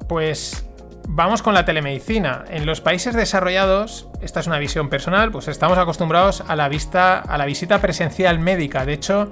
pues 0.06 0.66
vamos 1.08 1.40
con 1.40 1.54
la 1.54 1.64
telemedicina. 1.64 2.44
En 2.50 2.66
los 2.66 2.82
países 2.82 3.14
desarrollados, 3.14 4.06
esta 4.20 4.40
es 4.40 4.48
una 4.48 4.58
visión 4.58 4.90
personal, 4.90 5.32
pues 5.32 5.48
estamos 5.48 5.78
acostumbrados 5.78 6.44
a 6.46 6.56
la 6.56 6.68
vista, 6.68 7.20
a 7.20 7.38
la 7.38 7.46
visita 7.46 7.80
presencial 7.80 8.38
médica. 8.38 8.84
De 8.84 8.92
hecho, 8.92 9.30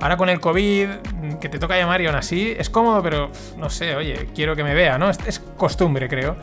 ahora 0.00 0.16
con 0.16 0.28
el 0.28 0.38
COVID, 0.38 0.90
que 1.40 1.48
te 1.48 1.58
toca 1.58 1.76
llamar 1.76 2.00
y 2.02 2.06
aún 2.06 2.14
así, 2.14 2.54
es 2.56 2.70
cómodo, 2.70 3.02
pero 3.02 3.32
no 3.58 3.68
sé, 3.68 3.96
oye, 3.96 4.28
quiero 4.32 4.54
que 4.54 4.62
me 4.62 4.74
vea, 4.74 4.96
¿no? 4.96 5.10
es 5.10 5.40
costumbre, 5.56 6.08
creo. 6.08 6.36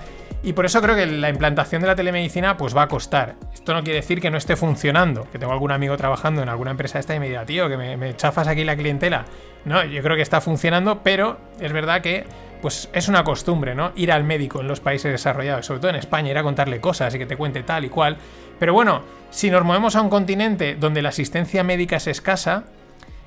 Y 0.43 0.53
por 0.53 0.65
eso 0.65 0.81
creo 0.81 0.95
que 0.95 1.05
la 1.05 1.29
implantación 1.29 1.81
de 1.81 1.87
la 1.87 1.95
telemedicina 1.95 2.57
pues 2.57 2.75
va 2.75 2.83
a 2.83 2.87
costar. 2.87 3.35
Esto 3.53 3.73
no 3.73 3.83
quiere 3.83 3.99
decir 3.99 4.19
que 4.19 4.31
no 4.31 4.37
esté 4.37 4.55
funcionando, 4.55 5.27
que 5.31 5.37
tengo 5.37 5.53
algún 5.53 5.71
amigo 5.71 5.95
trabajando 5.97 6.41
en 6.41 6.49
alguna 6.49 6.71
empresa 6.71 6.97
esta 6.97 7.13
y 7.13 7.19
me 7.19 7.27
diga, 7.27 7.45
tío, 7.45 7.69
que 7.69 7.77
me, 7.77 8.15
chafas 8.15 8.47
aquí 8.47 8.63
la 8.63 8.75
clientela. 8.75 9.25
No, 9.65 9.83
yo 9.83 10.01
creo 10.01 10.15
que 10.15 10.23
está 10.23 10.41
funcionando, 10.41 11.03
pero 11.03 11.37
es 11.59 11.71
verdad 11.71 12.01
que 12.01 12.25
pues 12.59 12.89
es 12.93 13.07
una 13.07 13.23
costumbre, 13.23 13.75
¿no? 13.75 13.91
Ir 13.95 14.11
al 14.11 14.23
médico 14.23 14.61
en 14.61 14.67
los 14.67 14.79
países 14.79 15.11
desarrollados, 15.11 15.65
sobre 15.65 15.79
todo 15.79 15.89
en 15.89 15.97
España, 15.97 16.31
ir 16.31 16.37
a 16.37 16.43
contarle 16.43 16.79
cosas 16.79 17.13
y 17.13 17.19
que 17.19 17.25
te 17.25 17.37
cuente 17.37 17.63
tal 17.63 17.85
y 17.85 17.89
cual. 17.89 18.17
Pero 18.59 18.73
bueno, 18.73 19.01
si 19.29 19.49
nos 19.49 19.63
movemos 19.63 19.95
a 19.95 20.01
un 20.01 20.09
continente 20.09 20.75
donde 20.75 21.01
la 21.01 21.09
asistencia 21.09 21.63
médica 21.63 21.97
es 21.97 22.07
escasa, 22.07 22.65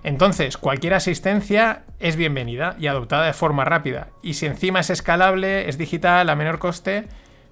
entonces, 0.05 0.59
cualquier 0.59 0.93
asistencia 0.93 1.83
es 1.99 2.17
bienvenida 2.17 2.77
y 2.79 2.89
adoptada 2.89 3.25
de 3.25 3.33
forma 3.33 3.65
rápida. 3.65 4.09
Y 4.23 4.35
si 4.35 4.45
encima 4.45 4.81
es 4.81 4.91
escalable, 4.91 5.67
es 5.67 5.79
digital, 5.79 6.29
a 6.29 6.37
menor 6.37 6.59
coste, 6.59 7.09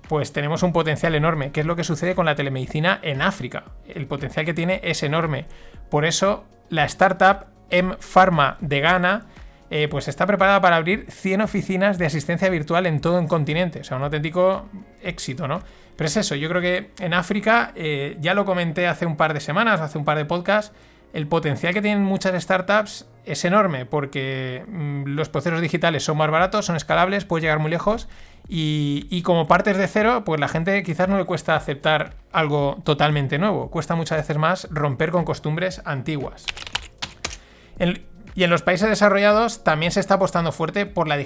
pues 0.07 0.35
tenemos 0.35 0.63
un 0.63 0.75
potencial 0.75 1.15
enorme, 1.15 1.51
que 1.51 1.61
es 1.61 1.67
lo 1.67 1.77
que 1.77 1.85
sucede 1.85 2.15
con 2.15 2.27
la 2.27 2.35
telemedicina 2.35 3.01
en 3.03 3.23
África. 3.23 3.65
El 3.89 4.07
potencial 4.07 4.45
que 4.45 4.53
tiene 4.53 4.83
es 4.85 5.03
enorme. 5.03 5.47
Por 5.91 6.05
eso, 6.05 6.45
la 6.69 6.85
startup 6.85 7.47
M 7.71 7.97
Pharma 8.01 8.59
de 8.61 8.81
Ghana 8.81 9.27
eh, 9.71 9.89
pues 9.89 10.07
está 10.07 10.27
preparada 10.27 10.61
para 10.61 10.77
abrir 10.77 11.07
100 11.11 11.41
oficinas 11.41 11.97
de 11.97 12.05
asistencia 12.05 12.51
virtual 12.51 12.85
en 12.85 13.01
todo 13.01 13.19
el 13.19 13.29
continente. 13.29 13.81
O 13.81 13.85
sea, 13.85 13.97
un 13.97 14.03
auténtico 14.03 14.69
éxito, 15.01 15.49
¿no? 15.49 15.63
Pero 15.97 16.09
es 16.09 16.17
eso, 16.19 16.35
yo 16.35 16.51
creo 16.51 16.61
que 16.61 16.91
en 16.99 17.15
África, 17.15 17.73
eh, 17.75 18.19
ya 18.21 18.35
lo 18.35 18.45
comenté 18.45 18.87
hace 18.87 19.07
un 19.07 19.17
par 19.17 19.33
de 19.33 19.41
semanas, 19.41 19.81
hace 19.81 19.97
un 19.97 20.05
par 20.05 20.19
de 20.19 20.27
podcasts, 20.27 20.75
el 21.13 21.27
potencial 21.27 21.75
que 21.75 21.83
tienen 21.83 22.03
muchas 22.03 22.41
startups 22.43 23.07
es 23.25 23.45
enorme 23.45 23.87
porque 23.87 24.65
mm, 24.67 25.05
los 25.09 25.29
procesos 25.29 25.61
digitales 25.61 26.05
son 26.05 26.17
más 26.17 26.31
baratos, 26.31 26.67
son 26.67 26.77
escalables, 26.77 27.25
puedes 27.25 27.43
llegar 27.43 27.59
muy 27.59 27.71
lejos 27.71 28.09
y, 28.49 29.23
como 29.23 29.47
partes 29.47 29.77
de 29.77 29.87
cero, 29.87 30.25
pues 30.25 30.41
la 30.41 30.49
gente 30.49 30.83
quizás 30.83 31.09
no 31.09 31.17
le 31.17 31.25
cuesta 31.25 31.55
aceptar 31.55 32.17
algo 32.33 32.79
totalmente 32.85 33.39
nuevo, 33.39 33.71
cuesta 33.71 33.95
muchas 33.95 34.19
veces 34.19 34.37
más 34.37 34.69
romper 34.71 35.11
con 35.11 35.25
costumbres 35.25 35.81
antiguas. 35.85 36.45
Y 38.35 38.45
en 38.45 38.51
los 38.51 38.63
países 38.63 38.89
desarrollados 38.89 39.63
también 39.63 39.93
se 39.93 40.01
está 40.01 40.15
apostando 40.15 40.53
fuerte 40.53 40.87
por 40.87 41.07
la, 41.07 41.17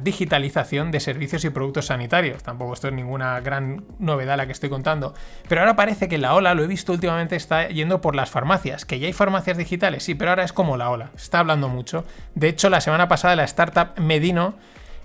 digitalización 0.00 0.90
de 0.90 0.98
servicios 1.00 1.44
y 1.44 1.50
productos 1.50 1.86
sanitarios. 1.86 2.42
Tampoco 2.42 2.72
esto 2.74 2.88
es 2.88 2.94
ninguna 2.94 3.38
gran 3.40 3.84
novedad 4.00 4.36
la 4.36 4.46
que 4.46 4.52
estoy 4.52 4.68
contando. 4.68 5.14
Pero 5.48 5.60
ahora 5.60 5.76
parece 5.76 6.08
que 6.08 6.18
la 6.18 6.34
ola, 6.34 6.54
lo 6.54 6.64
he 6.64 6.66
visto 6.66 6.92
últimamente, 6.92 7.36
está 7.36 7.68
yendo 7.68 8.00
por 8.00 8.16
las 8.16 8.30
farmacias. 8.30 8.84
Que 8.84 8.98
ya 8.98 9.06
hay 9.06 9.12
farmacias 9.12 9.56
digitales, 9.56 10.02
sí, 10.02 10.16
pero 10.16 10.30
ahora 10.30 10.42
es 10.42 10.52
como 10.52 10.76
la 10.76 10.90
ola. 10.90 11.10
Se 11.14 11.24
está 11.24 11.38
hablando 11.38 11.68
mucho. 11.68 12.04
De 12.34 12.48
hecho, 12.48 12.68
la 12.68 12.80
semana 12.80 13.06
pasada 13.06 13.36
la 13.36 13.44
startup 13.44 14.00
Medino, 14.00 14.56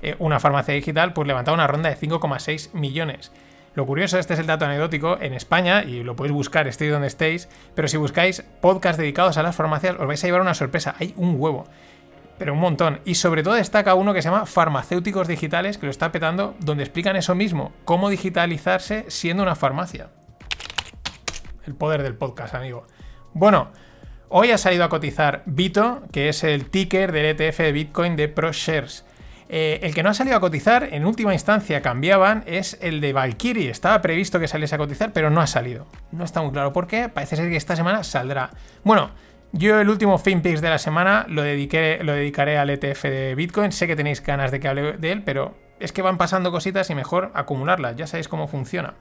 eh, 0.02 0.16
una 0.18 0.40
farmacia 0.40 0.74
digital, 0.74 1.14
pues 1.14 1.28
levantaba 1.28 1.54
una 1.54 1.68
ronda 1.68 1.90
de 1.90 1.96
5,6 1.96 2.74
millones. 2.74 3.32
Lo 3.76 3.88
curioso, 3.88 4.20
este 4.20 4.34
es 4.34 4.40
el 4.40 4.46
dato 4.46 4.66
anecdótico, 4.66 5.18
en 5.20 5.34
España, 5.34 5.84
y 5.84 6.04
lo 6.04 6.16
podéis 6.16 6.34
buscar, 6.34 6.68
estéis 6.68 6.92
donde 6.92 7.08
estéis, 7.08 7.50
pero 7.74 7.88
si 7.88 7.98
buscáis 7.98 8.44
podcasts 8.62 9.00
dedicados 9.00 9.38
a 9.38 9.44
las 9.44 9.56
farmacias, 9.56 9.96
os 10.00 10.06
vais 10.06 10.24
a 10.24 10.28
llevar 10.28 10.42
una 10.42 10.54
sorpresa. 10.54 10.96
Hay 11.00 11.16
un 11.18 11.36
huevo, 11.40 11.66
pero 12.38 12.54
un 12.54 12.60
montón. 12.60 13.00
Y 13.04 13.16
sobre 13.16 13.42
todo 13.42 13.56
destaca 13.56 13.96
uno 13.96 14.14
que 14.14 14.22
se 14.22 14.30
llama 14.30 14.46
Farmacéuticos 14.46 15.28
Digitales, 15.28 15.80
que 15.80 15.88
lo 15.88 15.92
está 15.92 16.12
petando, 16.12 16.56
donde 16.60 16.84
explican 16.84 17.16
eso 17.16 17.34
mismo, 17.34 17.74
cómo 17.84 18.10
digitalizarse 18.10 19.06
siendo 19.08 19.42
una 19.42 19.56
farmacia. 19.56 20.10
El 21.66 21.74
poder 21.74 22.04
del 22.04 22.16
podcast, 22.16 22.54
amigo. 22.54 22.86
Bueno, 23.34 23.72
hoy 24.30 24.52
ha 24.52 24.60
salido 24.60 24.84
a 24.84 24.90
cotizar 24.90 25.42
Vito, 25.48 26.04
que 26.12 26.30
es 26.30 26.44
el 26.44 26.70
ticker 26.70 27.12
del 27.12 27.26
ETF 27.26 27.58
de 27.60 27.72
Bitcoin 27.72 28.16
de 28.18 28.28
ProShares. 28.28 29.04
Eh, 29.56 29.86
el 29.86 29.94
que 29.94 30.02
no 30.02 30.10
ha 30.10 30.16
salido 30.16 30.36
a 30.36 30.40
cotizar, 30.40 30.90
en 30.94 31.06
última 31.06 31.32
instancia 31.32 31.84
cambiaban, 31.84 32.44
es 32.48 32.76
el 32.82 33.00
de 33.02 33.14
Valkyrie. 33.14 33.70
Estaba 33.70 34.02
previsto 34.02 34.40
que 34.40 34.48
saliese 34.48 34.74
a 34.74 34.80
cotizar, 34.80 35.14
pero 35.14 35.30
no 35.30 35.42
ha 35.42 35.46
salido. 35.46 35.86
No 36.12 36.24
está 36.24 36.42
muy 36.42 36.52
claro 36.52 36.74
por 36.74 36.88
qué. 36.88 37.08
Parece 37.08 37.36
ser 37.36 37.52
que 37.52 37.56
esta 37.56 37.76
semana 37.76 38.04
saldrá. 38.04 38.50
Bueno, 38.84 39.12
yo 39.52 39.80
el 39.80 39.90
último 39.90 40.18
FinPix 40.18 40.60
de 40.60 40.70
la 40.72 40.80
semana 40.80 41.28
lo, 41.30 41.44
dediqué, 41.44 42.00
lo 42.02 42.14
dedicaré 42.14 42.58
al 42.58 42.72
ETF 42.72 43.04
de 43.04 43.36
Bitcoin. 43.36 43.72
Sé 43.72 43.86
que 43.86 43.96
tenéis 43.96 44.24
ganas 44.24 44.50
de 44.50 44.60
que 44.60 44.68
hable 44.68 44.94
de 44.94 45.12
él, 45.12 45.22
pero 45.22 45.56
es 45.80 45.92
que 45.92 46.02
van 46.02 46.18
pasando 46.18 46.52
cositas 46.52 46.90
y 46.90 46.96
mejor 46.96 47.30
acumularlas. 47.36 47.96
Ya 47.96 48.08
sabéis 48.08 48.28
cómo 48.28 48.48
funciona. 48.48 48.96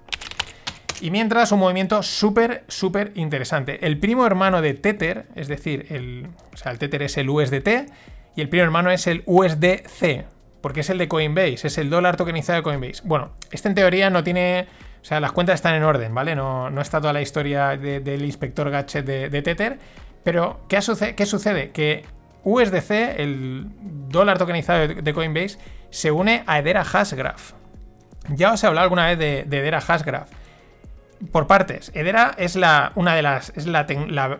Y 1.01 1.11
mientras, 1.11 1.51
un 1.53 1.61
movimiento 1.61 2.03
súper, 2.03 2.65
súper 2.69 3.13
interesante. 3.15 3.87
El 3.87 3.99
primo 3.99 4.27
hermano 4.27 4.61
de 4.61 4.75
Tether, 4.75 5.29
es 5.35 5.49
decir, 5.49 5.87
el, 5.89 6.29
o 6.53 6.59
sea, 6.59 6.73
el 6.73 6.79
Tether 6.79 7.05
es 7.05 7.17
el 7.17 7.31
USDT 7.31 7.91
y 8.37 8.43
el 8.43 8.51
primo 8.51 8.65
hermano 8.65 8.91
es 8.91 9.07
el 9.07 9.23
USDC, 9.25 10.27
porque 10.62 10.81
es 10.81 10.90
el 10.90 10.99
de 10.99 11.09
Coinbase, 11.09 11.66
es 11.66 11.76
el 11.76 11.90
dólar 11.90 12.16
tokenizado 12.16 12.57
de 12.57 12.62
Coinbase. 12.62 13.02
Bueno, 13.04 13.33
este 13.50 13.69
en 13.69 13.75
teoría 13.75 14.09
no 14.09 14.25
tiene. 14.25 14.66
O 15.02 15.04
sea, 15.04 15.21
las 15.21 15.33
cuentas 15.33 15.57
están 15.57 15.75
en 15.75 15.83
orden, 15.83 16.14
¿vale? 16.14 16.37
No, 16.37 16.71
no 16.71 16.81
está 16.81 17.00
toda 17.00 17.12
la 17.12 17.21
historia 17.21 17.76
del 17.76 18.25
inspector 18.25 18.71
Gadget 18.71 19.04
de, 19.04 19.42
Tether. 19.42 19.78
Pero, 20.23 20.61
¿qué, 20.69 20.78
¿qué 21.16 21.26
sucede? 21.26 21.71
Que 21.73 22.04
USDC, 22.45 22.90
el 23.19 23.66
dólar 24.09 24.38
tokenizado 24.38 24.87
de, 24.87 25.12
Coinbase, 25.12 25.59
se 25.90 26.12
une 26.12 26.45
a 26.47 26.61
Edera 26.61 26.85
Hashgraph. 26.85 27.52
Ya 28.28 28.52
os 28.52 28.62
he 28.62 28.69
hablado 28.69 28.85
alguna 28.85 29.07
vez 29.07 29.19
de, 29.19 29.45
de 29.45 29.59
Edera 29.59 29.81
Hashgraph 29.81 30.31
por 31.31 31.47
partes. 31.47 31.92
Edera 31.95 32.35
es 32.37 32.57
la, 32.57 32.92
una 32.95 33.14
de 33.14 33.23
las. 33.23 33.52
es 33.57 33.66
la, 33.66 33.87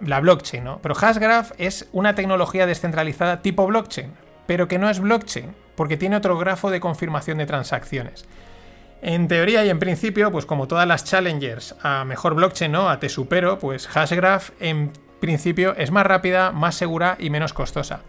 la, 0.01 0.21
blockchain, 0.21 0.65
¿no? 0.65 0.79
Pero 0.83 0.95
Hashgraph 0.95 1.53
es 1.59 1.89
una 1.93 2.15
tecnología 2.15 2.67
descentralizada 2.67 3.43
tipo 3.43 3.67
blockchain, 3.67 4.13
pero 4.47 4.67
que 4.69 4.79
no 4.79 4.91
es 4.91 4.99
blockchain, 5.01 5.55
porque 5.75 5.97
tiene 5.97 6.17
otro 6.17 6.39
grafo 6.39 6.71
de 6.71 6.81
confirmación 6.81 7.39
de 7.39 7.47
transacciones. 7.47 8.27
En 9.03 9.27
teoría 9.27 9.65
y 9.65 9.69
en 9.69 9.81
principio, 9.81 10.31
pues 10.31 10.47
como 10.47 10.69
todas 10.69 10.87
las 10.87 11.05
challengers 11.05 11.75
a 11.83 12.05
mejor 12.05 12.35
blockchain, 12.35 12.71
¿no? 12.71 12.89
A 12.89 13.01
te 13.01 13.09
supero, 13.09 13.59
pues 13.59 13.89
Hashgraph 13.89 14.51
en 14.61 14.93
principio 15.21 15.75
es 15.77 15.91
más 15.91 16.07
rápida, 16.07 16.53
más 16.53 16.77
segura 16.77 17.17
y 17.19 17.29
menos 17.29 17.53
costosa. 17.53 18.01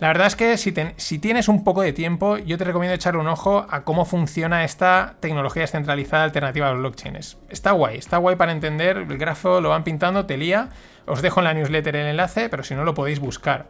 La 0.00 0.08
verdad 0.08 0.26
es 0.26 0.36
que 0.36 0.56
si, 0.56 0.74
si, 0.96 1.18
tienes 1.18 1.48
un 1.48 1.62
poco 1.62 1.80
de 1.80 1.92
tiempo, 1.92 2.36
yo 2.36 2.58
te 2.58 2.64
recomiendo 2.64 2.94
echarle 2.94 3.20
un 3.20 3.28
ojo 3.28 3.66
a 3.70 3.84
cómo 3.84 4.04
funciona 4.04 4.64
esta 4.64 5.14
tecnología 5.20 5.62
descentralizada 5.62 6.24
alternativa 6.24 6.68
a 6.68 6.72
blockchain. 6.72 7.16
Está 7.48 7.70
guay, 7.70 7.98
está 7.98 8.16
guay 8.16 8.34
para 8.34 8.50
entender. 8.50 8.96
El 8.96 9.16
grafo 9.16 9.60
lo 9.60 9.68
van 9.68 9.84
pintando, 9.84 10.26
te 10.26 10.36
lía. 10.36 10.70
Os 11.06 11.22
dejo 11.22 11.40
en 11.40 11.44
la 11.44 11.54
newsletter 11.54 11.94
el 11.94 12.06
enlace, 12.08 12.48
pero 12.48 12.64
si 12.64 12.74
no 12.74 12.84
lo 12.84 12.94
podéis 12.94 13.20
buscar. 13.20 13.66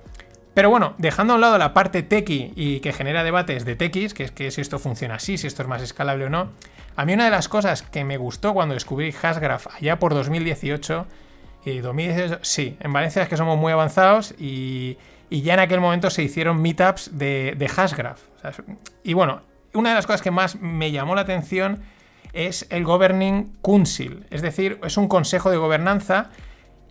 Pero 0.55 0.69
bueno, 0.69 0.95
dejando 0.99 1.33
a 1.33 1.37
un 1.37 1.41
lado 1.41 1.59
la 1.59 1.73
parte 1.73 2.03
techie 2.03 2.53
y 2.55 2.81
que 2.81 2.93
genera 2.93 3.25
debates 3.25 3.65
de 3.65 3.75
techies, 3.75 4.13
que 4.13 4.25
es 4.25 4.31
que 4.33 4.51
si 4.51 4.61
esto 4.61 4.79
funciona 4.79 5.15
así, 5.15 5.39
si 5.39 5.47
esto 5.47 5.63
es 5.63 5.69
más 5.69 5.83
escalable 5.83 6.27
o 6.27 6.31
no, 6.31 6.51
a 6.95 7.05
mí 7.07 7.15
una 7.15 7.25
de 7.25 7.31
las 7.31 7.49
cosas 7.49 7.83
que 7.83 8.05
me 8.05 8.19
gustó 8.19 8.53
cuando 8.53 8.75
descubrí 8.75 9.13
Hashgraph 9.13 9.69
allá 9.75 9.99
por 9.99 10.15
2018, 10.15 11.07
y 11.65 11.79
2018, 11.79 12.41
sí, 12.43 12.77
en 12.81 12.93
Valencia 12.93 13.23
es 13.23 13.29
que 13.29 13.37
somos 13.37 13.57
muy 13.57 13.73
avanzados 13.73 14.35
y 14.39 14.99
y 15.33 15.41
ya 15.41 15.55
en 15.55 15.61
aquel 15.61 15.81
momento 15.81 16.11
se 16.11 16.23
hicieron 16.23 16.61
meetups 16.61 17.17
de, 17.17 17.55
de 17.57 17.67
Hashgraph. 17.67 18.21
y 19.03 19.15
bueno, 19.15 19.41
una 19.73 19.89
de 19.89 19.95
las 19.95 20.07
cosas 20.07 20.21
que 20.21 20.31
más 20.31 20.61
me 20.61 20.93
llamó 20.93 21.15
la 21.15 21.23
atención 21.23 21.81
es 22.35 22.67
el 22.69 22.85
Governing 22.85 23.57
Council, 23.63 24.27
es 24.29 24.43
decir, 24.43 24.79
es 24.85 24.99
un 24.99 25.09
consejo 25.09 25.51
de 25.51 25.57
gobernanza 25.57 26.29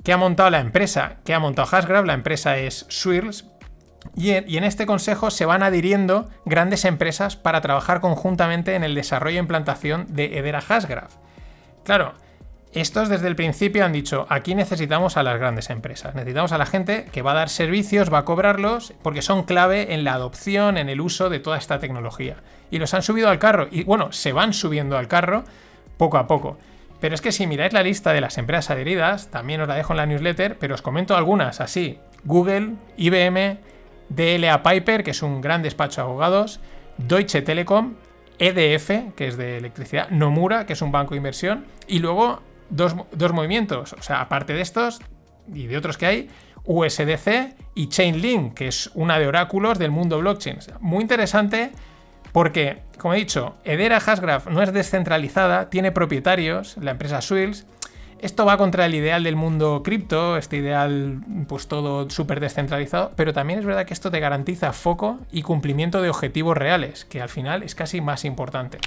que 0.03 0.11
ha 0.11 0.17
montado 0.17 0.49
la 0.49 0.59
empresa, 0.59 1.17
que 1.23 1.35
ha 1.35 1.39
montado 1.39 1.67
Hashgraph, 1.67 2.03
la 2.03 2.15
empresa 2.15 2.57
es 2.57 2.87
Swirls, 2.89 3.45
y 4.15 4.31
en, 4.31 4.63
este 4.63 4.85
consejo 4.85 5.31
se 5.31 5.45
van 5.45 5.63
adhiriendo 5.63 6.29
grandes 6.45 6.85
empresas 6.85 7.35
para 7.35 7.61
trabajar 7.61 8.01
conjuntamente 8.01 8.75
en 8.75 8.83
el 8.83 8.95
desarrollo 8.95 9.37
e 9.37 9.39
implantación 9.39 10.05
de 10.09 10.37
Edera 10.37 10.61
Hashgraph. 10.61 11.15
Claro, 11.83 12.13
estos 12.73 13.09
desde 13.09 13.27
el 13.27 13.35
principio 13.35 13.83
han 13.85 13.91
dicho, 13.91 14.25
aquí 14.29 14.55
necesitamos 14.55 15.17
a 15.17 15.23
las 15.23 15.39
grandes 15.39 15.69
empresas, 15.69 16.15
necesitamos 16.15 16.51
a 16.51 16.57
la 16.57 16.65
gente 16.65 17.05
que 17.11 17.21
va 17.21 17.31
a 17.31 17.35
dar 17.35 17.49
servicios, 17.49 18.11
va 18.11 18.19
a 18.19 18.25
cobrarlos, 18.25 18.93
porque 19.01 19.21
son 19.21 19.43
clave 19.43 19.93
en 19.93 20.03
la 20.03 20.13
adopción, 20.13 20.77
en 20.77 20.89
el 20.89 21.01
uso 21.01 21.29
de 21.29 21.39
toda 21.39 21.57
esta 21.57 21.79
tecnología. 21.79 22.37
Y 22.69 22.79
los 22.79 22.93
han 22.93 23.03
subido 23.03 23.29
al 23.29 23.39
carro, 23.39 23.67
y 23.71 23.83
bueno, 23.83 24.11
se 24.11 24.31
van 24.31 24.53
subiendo 24.53 24.97
al 24.97 25.07
carro 25.07 25.43
poco 25.97 26.17
a 26.17 26.27
poco. 26.27 26.57
Pero 27.01 27.15
es 27.15 27.21
que 27.21 27.31
si 27.31 27.47
miráis 27.47 27.73
la 27.73 27.83
lista 27.83 28.13
de 28.13 28.21
las 28.21 28.37
empresas 28.37 28.69
adheridas, 28.69 29.29
también 29.31 29.59
os 29.59 29.67
la 29.67 29.75
dejo 29.75 29.91
en 29.93 29.97
la 29.97 30.05
newsletter, 30.05 30.57
pero 30.57 30.75
os 30.75 30.81
comento 30.81 31.17
algunas 31.17 31.59
así. 31.59 31.99
Google, 32.23 32.75
IBM, 32.95 33.59
DLA 34.15 34.63
Piper, 34.63 35.03
que 35.03 35.11
es 35.11 35.21
un 35.21 35.41
gran 35.41 35.61
despacho 35.61 36.01
de 36.01 36.07
abogados, 36.07 36.59
Deutsche 36.97 37.41
Telekom, 37.41 37.95
EDF, 38.39 39.13
que 39.15 39.27
es 39.27 39.37
de 39.37 39.57
electricidad, 39.57 40.09
Nomura, 40.09 40.65
que 40.65 40.73
es 40.73 40.81
un 40.81 40.91
banco 40.91 41.11
de 41.11 41.17
inversión, 41.17 41.65
y 41.87 41.99
luego 41.99 42.41
dos, 42.69 42.95
movimientos. 43.33 43.93
O 43.93 44.01
sea, 44.01 44.21
aparte 44.21 44.53
de 44.53 44.61
estos 44.61 44.99
y 45.53 45.67
de 45.67 45.77
otros 45.77 45.97
que 45.97 46.05
hay, 46.05 46.29
USDC 46.63 47.55
y 47.75 47.89
Chainlink, 47.89 48.53
que 48.53 48.67
es 48.67 48.91
una 48.93 49.19
de 49.19 49.27
oráculos 49.27 49.79
del 49.79 49.91
mundo 49.91 50.19
blockchain. 50.19 50.59
Muy 50.79 51.01
interesante 51.01 51.71
porque, 52.31 52.83
como 52.97 53.13
he 53.13 53.17
dicho, 53.17 53.55
Edera 53.63 53.99
Hashgraph 53.99 54.47
no 54.47 54.61
es 54.61 54.71
descentralizada, 54.71 55.69
tiene 55.69 55.91
propietarios, 55.91 56.77
la 56.77 56.91
empresa 56.91 57.21
Swills. 57.21 57.65
Esto 58.21 58.45
va 58.45 58.55
contra 58.57 58.85
el 58.85 58.93
ideal 58.93 59.23
del 59.23 59.35
mundo 59.35 59.81
cripto, 59.83 60.37
este 60.37 60.57
ideal 60.57 61.21
pues 61.47 61.67
todo 61.67 62.07
súper 62.11 62.39
descentralizado, 62.39 63.13
pero 63.15 63.33
también 63.33 63.57
es 63.57 63.65
verdad 63.65 63.87
que 63.87 63.95
esto 63.95 64.11
te 64.11 64.19
garantiza 64.19 64.73
foco 64.73 65.19
y 65.31 65.41
cumplimiento 65.41 66.03
de 66.03 66.09
objetivos 66.11 66.55
reales, 66.55 67.03
que 67.05 67.19
al 67.19 67.29
final 67.29 67.63
es 67.63 67.73
casi 67.73 67.99
más 67.99 68.23
importante. 68.23 68.77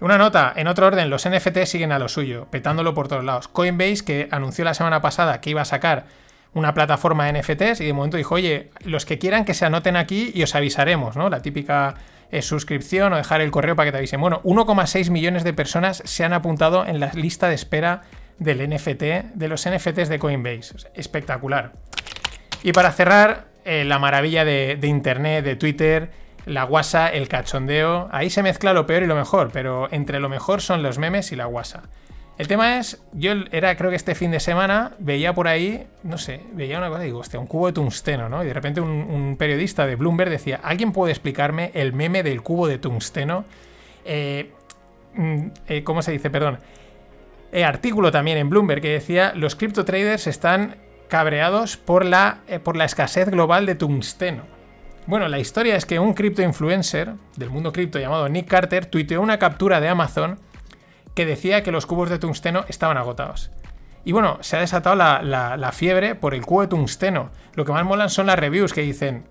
Una 0.00 0.16
nota, 0.16 0.54
en 0.56 0.68
otro 0.68 0.86
orden, 0.86 1.10
los 1.10 1.28
NFT 1.28 1.64
siguen 1.64 1.92
a 1.92 1.98
lo 1.98 2.08
suyo, 2.08 2.46
petándolo 2.50 2.94
por 2.94 3.08
todos 3.08 3.24
lados. 3.24 3.46
Coinbase, 3.48 4.04
que 4.06 4.28
anunció 4.30 4.64
la 4.64 4.72
semana 4.72 5.02
pasada 5.02 5.42
que 5.42 5.50
iba 5.50 5.60
a 5.60 5.66
sacar 5.66 6.06
una 6.54 6.72
plataforma 6.72 7.26
de 7.26 7.40
NFTs 7.40 7.82
y 7.82 7.84
de 7.84 7.92
momento 7.92 8.16
dijo, 8.16 8.34
oye, 8.34 8.70
los 8.84 9.04
que 9.04 9.18
quieran 9.18 9.44
que 9.44 9.52
se 9.52 9.66
anoten 9.66 9.96
aquí 9.96 10.32
y 10.34 10.42
os 10.42 10.54
avisaremos, 10.54 11.16
¿no? 11.16 11.28
La 11.28 11.42
típica 11.42 11.96
suscripción 12.40 13.12
o 13.12 13.16
dejar 13.16 13.42
el 13.42 13.50
correo 13.50 13.76
para 13.76 13.88
que 13.88 13.92
te 13.92 13.98
avisen. 13.98 14.20
Bueno, 14.20 14.40
1,6 14.44 15.10
millones 15.10 15.44
de 15.44 15.52
personas 15.52 16.02
se 16.06 16.24
han 16.24 16.32
apuntado 16.32 16.86
en 16.86 17.00
la 17.00 17.12
lista 17.12 17.48
de 17.48 17.54
espera 17.54 18.02
del 18.38 18.66
NFT, 18.66 19.02
de 19.34 19.48
los 19.48 19.68
NFTs 19.68 20.08
de 20.08 20.18
Coinbase. 20.18 20.88
Espectacular. 20.94 21.72
Y 22.62 22.72
para 22.72 22.92
cerrar, 22.92 23.48
eh, 23.64 23.84
la 23.84 23.98
maravilla 23.98 24.44
de 24.44 24.78
Internet, 24.84 25.44
de 25.44 25.56
Twitter 25.56 26.22
la 26.46 26.64
guasa, 26.64 27.08
el 27.08 27.28
cachondeo. 27.28 28.08
Ahí 28.12 28.30
se 28.30 28.42
mezcla 28.42 28.72
lo 28.72 28.86
peor 28.86 29.02
y 29.02 29.06
lo 29.06 29.14
mejor, 29.14 29.50
pero 29.52 29.88
entre 29.92 30.20
lo 30.20 30.28
mejor 30.28 30.60
son 30.60 30.82
los 30.82 30.98
memes 30.98 31.32
y 31.32 31.36
la 31.36 31.46
guasa. 31.46 31.84
El 32.42 32.48
tema 32.48 32.78
es, 32.78 33.00
yo 33.12 33.34
era, 33.52 33.76
creo 33.76 33.90
que 33.90 33.94
este 33.94 34.16
fin 34.16 34.32
de 34.32 34.40
semana, 34.40 34.96
veía 34.98 35.32
por 35.32 35.46
ahí, 35.46 35.86
no 36.02 36.18
sé, 36.18 36.40
veía 36.54 36.78
una 36.78 36.88
cosa 36.88 37.02
y 37.04 37.06
digo, 37.06 37.20
hostia, 37.20 37.38
un 37.38 37.46
cubo 37.46 37.68
de 37.68 37.72
tungsteno, 37.72 38.28
¿no? 38.28 38.42
Y 38.42 38.48
de 38.48 38.52
repente 38.52 38.80
un, 38.80 39.36
periodista 39.38 39.86
de 39.86 39.94
Bloomberg 39.94 40.28
decía, 40.28 40.58
¿alguien 40.60 40.90
puede 40.90 41.12
explicarme 41.12 41.70
el 41.72 41.92
meme 41.92 42.24
del 42.24 42.42
cubo 42.42 42.66
de 42.66 42.78
tungsteno? 42.78 43.44
Eh, 44.04 44.50
mm, 45.14 45.46
eh, 45.68 45.84
¿Cómo 45.84 46.02
se 46.02 46.10
dice? 46.10 46.30
Perdón. 46.30 46.58
Eh, 47.52 47.62
artículo 47.62 48.10
también 48.10 48.38
en 48.38 48.50
Bloomberg 48.50 48.82
que 48.82 48.90
decía, 48.90 49.34
los 49.36 49.54
cripto 49.54 49.84
traders 49.84 50.26
están 50.26 50.78
cabreados 51.06 51.76
por 51.76 52.04
la, 52.04 52.40
por 52.64 52.74
la 52.74 52.86
escasez 52.86 53.30
global 53.30 53.66
de 53.66 53.76
tungsteno. 53.76 54.42
Bueno, 55.06 55.28
la 55.28 55.38
historia 55.38 55.76
es 55.76 55.86
que 55.86 56.00
un 56.00 56.12
cripto 56.12 56.42
influencer 56.42 57.12
del 57.36 57.50
mundo 57.50 57.72
cripto 57.72 58.00
llamado 58.00 58.28
Nick 58.28 58.48
Carter 58.48 58.86
tuiteó 58.86 59.20
una 59.20 59.38
captura 59.38 59.80
de 59.80 59.88
Amazon 59.88 60.40
que 61.14 61.26
decía 61.26 61.62
que 61.62 61.72
los 61.72 61.86
cubos 61.86 62.10
de 62.10 62.18
tungsteno 62.18 62.64
estaban 62.68 62.96
agotados. 62.96 63.50
Y 64.04 64.12
bueno, 64.12 64.38
se 64.40 64.56
ha 64.56 64.60
desatado 64.60 64.96
la, 64.96 65.70
fiebre 65.72 66.14
por 66.14 66.34
el 66.34 66.44
cubo 66.44 66.62
de 66.62 66.68
tungsteno. 66.68 67.30
Lo 67.54 67.64
que 67.64 67.72
más 67.72 67.84
molan 67.84 68.10
son 68.10 68.26
las 68.26 68.38
reviews 68.38 68.72
que 68.72 68.82
dicen, 68.82 69.24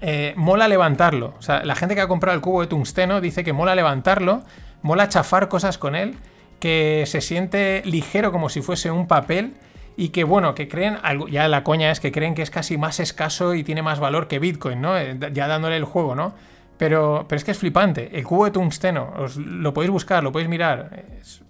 eh, 0.00 0.32
mola 0.36 0.68
levantarlo. 0.68 1.34
O 1.38 1.42
sea, 1.42 1.64
la 1.64 1.74
gente 1.74 1.94
que 1.94 2.00
ha 2.00 2.08
comprado 2.08 2.34
el 2.34 2.40
cubo 2.40 2.62
de 2.62 2.68
tungsteno 2.68 3.20
dice 3.20 3.44
que 3.44 3.52
mola 3.52 3.74
levantarlo, 3.74 4.42
mola 4.82 5.08
chafar 5.08 5.48
cosas 5.48 5.76
con 5.76 5.94
él, 5.94 6.16
que 6.58 7.04
se 7.06 7.20
siente 7.20 7.82
ligero 7.84 8.32
como 8.32 8.48
si 8.48 8.62
fuese 8.62 8.90
un 8.90 9.06
papel 9.06 9.54
y 9.96 10.10
que 10.10 10.24
bueno, 10.24 10.54
que 10.54 10.68
creen, 10.68 10.98
ya 11.30 11.48
la 11.48 11.64
coña 11.64 11.90
es 11.90 12.00
que 12.00 12.12
creen 12.12 12.34
que 12.34 12.42
es 12.42 12.50
casi 12.50 12.78
más 12.78 13.00
escaso 13.00 13.54
y 13.54 13.64
tiene 13.64 13.82
más 13.82 14.00
valor 14.00 14.28
que 14.28 14.38
Bitcoin, 14.38 14.80
¿no? 14.80 14.96
Eh, 14.96 15.18
ya 15.32 15.48
dándole 15.48 15.76
el 15.76 15.84
juego, 15.84 16.14
¿no? 16.14 16.34
Pero, 16.78 17.26
pero 17.28 17.36
es 17.36 17.44
que 17.44 17.50
es 17.50 17.58
flipante. 17.58 18.16
El 18.16 18.24
cubo 18.24 18.44
de 18.44 18.52
tungsteno, 18.52 19.12
os, 19.18 19.36
lo 19.36 19.74
podéis 19.74 19.90
buscar, 19.90 20.22
lo 20.22 20.32
podéis 20.32 20.48
mirar. 20.48 21.04
Es, 21.20 21.42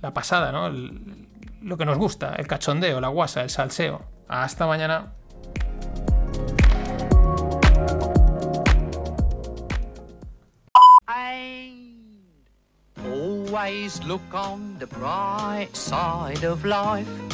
la 0.00 0.12
pasada, 0.12 0.52
¿no? 0.52 0.70
lo 1.62 1.78
que 1.78 1.84
nos 1.86 1.96
gusta, 1.96 2.34
el 2.36 2.46
cachondeo, 2.46 3.00
la 3.00 3.08
guasa, 3.08 3.42
el 3.42 3.50
salseo. 3.50 4.02
Hasta 4.28 4.66
mañana. 4.66 5.12
always 13.54 14.02
look 14.02 14.34
on 14.34 14.76
the 14.78 14.86
bright 14.86 15.68
side 15.76 16.42
of 16.44 16.64
life. 16.64 17.33